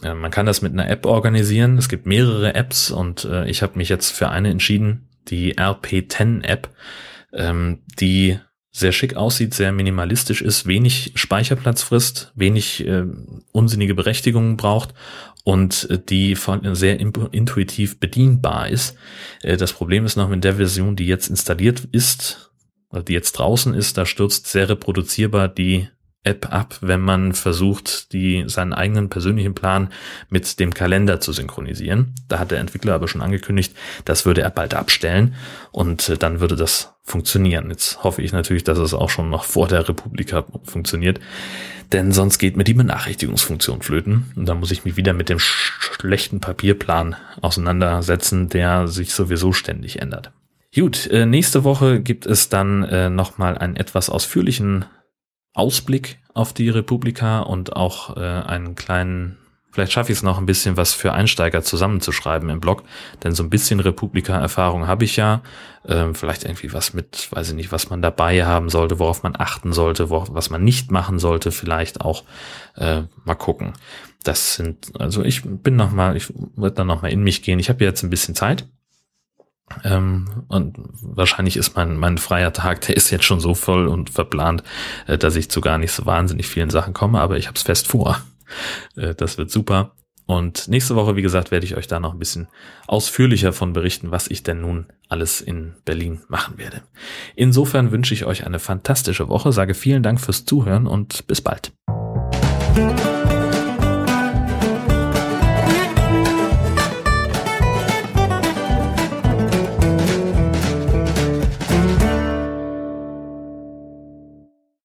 Man 0.00 0.30
kann 0.30 0.46
das 0.46 0.62
mit 0.62 0.72
einer 0.72 0.88
App 0.88 1.04
organisieren. 1.04 1.76
Es 1.76 1.90
gibt 1.90 2.06
mehrere 2.06 2.54
Apps 2.54 2.90
und 2.90 3.24
äh, 3.24 3.48
ich 3.48 3.62
habe 3.62 3.76
mich 3.76 3.90
jetzt 3.90 4.10
für 4.10 4.30
eine 4.30 4.48
entschieden, 4.48 5.08
die 5.28 5.58
RP10-App, 5.58 6.70
ähm, 7.34 7.80
die 8.00 8.38
sehr 8.70 8.92
schick 8.92 9.16
aussieht, 9.16 9.52
sehr 9.52 9.70
minimalistisch 9.70 10.40
ist, 10.40 10.66
wenig 10.66 11.12
Speicherplatz 11.14 11.82
frisst, 11.82 12.32
wenig 12.34 12.86
äh, 12.86 13.04
unsinnige 13.52 13.94
Berechtigungen 13.94 14.56
braucht 14.56 14.94
und 15.44 15.88
äh, 15.90 15.98
die 15.98 16.36
von, 16.36 16.74
sehr 16.74 16.98
intuitiv 16.98 18.00
bedienbar 18.00 18.68
ist. 18.68 18.96
Äh, 19.42 19.58
das 19.58 19.74
Problem 19.74 20.06
ist 20.06 20.16
noch 20.16 20.30
mit 20.30 20.42
der 20.42 20.56
Version, 20.56 20.96
die 20.96 21.06
jetzt 21.06 21.28
installiert 21.28 21.86
ist, 21.92 22.51
die 22.92 23.12
jetzt 23.12 23.32
draußen 23.32 23.74
ist, 23.74 23.96
da 23.96 24.06
stürzt 24.06 24.46
sehr 24.46 24.68
reproduzierbar 24.68 25.48
die 25.48 25.88
App 26.24 26.52
ab, 26.52 26.76
wenn 26.80 27.00
man 27.00 27.32
versucht, 27.32 28.12
die, 28.12 28.44
seinen 28.46 28.72
eigenen 28.72 29.08
persönlichen 29.08 29.54
Plan 29.54 29.88
mit 30.28 30.60
dem 30.60 30.72
Kalender 30.72 31.18
zu 31.18 31.32
synchronisieren. 31.32 32.14
Da 32.28 32.38
hat 32.38 32.52
der 32.52 32.60
Entwickler 32.60 32.94
aber 32.94 33.08
schon 33.08 33.22
angekündigt, 33.22 33.74
das 34.04 34.24
würde 34.24 34.42
er 34.42 34.50
bald 34.50 34.74
abstellen 34.74 35.34
und 35.72 36.08
äh, 36.08 36.16
dann 36.16 36.38
würde 36.38 36.54
das 36.54 36.94
funktionieren. 37.02 37.70
Jetzt 37.70 38.04
hoffe 38.04 38.22
ich 38.22 38.32
natürlich, 38.32 38.62
dass 38.62 38.78
es 38.78 38.94
auch 38.94 39.10
schon 39.10 39.30
noch 39.30 39.42
vor 39.42 39.66
der 39.66 39.88
Republika 39.88 40.44
funktioniert, 40.62 41.18
denn 41.90 42.12
sonst 42.12 42.38
geht 42.38 42.56
mir 42.56 42.64
die 42.64 42.74
Benachrichtigungsfunktion 42.74 43.82
flöten 43.82 44.30
und 44.36 44.46
dann 44.46 44.60
muss 44.60 44.70
ich 44.70 44.84
mich 44.84 44.96
wieder 44.96 45.14
mit 45.14 45.28
dem 45.28 45.40
schlechten 45.40 46.38
Papierplan 46.38 47.16
auseinandersetzen, 47.40 48.48
der 48.48 48.86
sich 48.86 49.12
sowieso 49.12 49.52
ständig 49.52 50.00
ändert. 50.00 50.30
Gut, 50.74 51.06
äh, 51.08 51.26
nächste 51.26 51.64
Woche 51.64 52.00
gibt 52.00 52.24
es 52.24 52.48
dann 52.48 52.82
äh, 52.84 53.10
nochmal 53.10 53.58
einen 53.58 53.76
etwas 53.76 54.08
ausführlichen 54.08 54.86
Ausblick 55.52 56.18
auf 56.32 56.54
die 56.54 56.70
Republika 56.70 57.40
und 57.40 57.76
auch 57.76 58.16
äh, 58.16 58.20
einen 58.20 58.74
kleinen, 58.74 59.36
vielleicht 59.70 59.92
schaffe 59.92 60.12
ich 60.12 60.18
es 60.18 60.22
noch 60.22 60.38
ein 60.38 60.46
bisschen 60.46 60.78
was 60.78 60.94
für 60.94 61.12
Einsteiger 61.12 61.62
zusammenzuschreiben 61.62 62.48
im 62.48 62.60
Blog, 62.60 62.84
denn 63.22 63.32
so 63.32 63.42
ein 63.42 63.50
bisschen 63.50 63.80
Republika-Erfahrung 63.80 64.86
habe 64.86 65.04
ich 65.04 65.16
ja. 65.16 65.42
Äh, 65.84 66.14
vielleicht 66.14 66.44
irgendwie 66.44 66.72
was 66.72 66.94
mit, 66.94 67.30
weiß 67.30 67.50
ich 67.50 67.54
nicht, 67.54 67.70
was 67.70 67.90
man 67.90 68.00
dabei 68.00 68.46
haben 68.46 68.70
sollte, 68.70 68.98
worauf 68.98 69.22
man 69.22 69.34
achten 69.36 69.74
sollte, 69.74 70.08
worauf, 70.08 70.32
was 70.32 70.48
man 70.48 70.64
nicht 70.64 70.90
machen 70.90 71.18
sollte, 71.18 71.52
vielleicht 71.52 72.00
auch 72.00 72.24
äh, 72.76 73.02
mal 73.26 73.34
gucken. 73.34 73.74
Das 74.24 74.54
sind, 74.54 74.98
also 74.98 75.22
ich 75.22 75.42
bin 75.44 75.76
noch 75.76 75.90
mal, 75.90 76.16
ich 76.16 76.32
werde 76.56 76.76
dann 76.76 76.86
noch 76.86 77.02
mal 77.02 77.10
in 77.10 77.22
mich 77.22 77.42
gehen. 77.42 77.58
Ich 77.58 77.68
habe 77.68 77.84
jetzt 77.84 78.02
ein 78.02 78.10
bisschen 78.10 78.34
Zeit 78.34 78.64
ähm, 79.84 80.44
und 80.48 80.76
wahrscheinlich 81.00 81.56
ist 81.56 81.76
mein, 81.76 81.96
mein 81.96 82.18
freier 82.18 82.52
Tag, 82.52 82.82
der 82.82 82.96
ist 82.96 83.10
jetzt 83.10 83.24
schon 83.24 83.40
so 83.40 83.54
voll 83.54 83.86
und 83.86 84.10
verplant, 84.10 84.62
äh, 85.06 85.18
dass 85.18 85.36
ich 85.36 85.50
zu 85.50 85.60
gar 85.60 85.78
nicht 85.78 85.92
so 85.92 86.06
wahnsinnig 86.06 86.46
vielen 86.46 86.70
Sachen 86.70 86.94
komme, 86.94 87.20
aber 87.20 87.36
ich 87.36 87.46
habe 87.46 87.56
es 87.56 87.62
fest 87.62 87.88
vor. 87.88 88.20
Äh, 88.96 89.14
das 89.14 89.38
wird 89.38 89.50
super. 89.50 89.92
Und 90.26 90.68
nächste 90.68 90.94
Woche, 90.94 91.16
wie 91.16 91.22
gesagt, 91.22 91.50
werde 91.50 91.64
ich 91.64 91.76
euch 91.76 91.86
da 91.86 92.00
noch 92.00 92.12
ein 92.12 92.18
bisschen 92.18 92.48
ausführlicher 92.86 93.52
von 93.54 93.72
berichten, 93.72 94.10
was 94.10 94.28
ich 94.28 94.42
denn 94.42 94.60
nun 94.60 94.86
alles 95.08 95.40
in 95.40 95.74
Berlin 95.86 96.20
machen 96.28 96.58
werde. 96.58 96.82
Insofern 97.34 97.92
wünsche 97.92 98.12
ich 98.12 98.26
euch 98.26 98.46
eine 98.46 98.58
fantastische 98.58 99.28
Woche, 99.28 99.52
sage 99.52 99.72
vielen 99.72 100.02
Dank 100.02 100.20
fürs 100.20 100.44
Zuhören 100.44 100.86
und 100.86 101.26
bis 101.26 101.40
bald. 101.40 101.72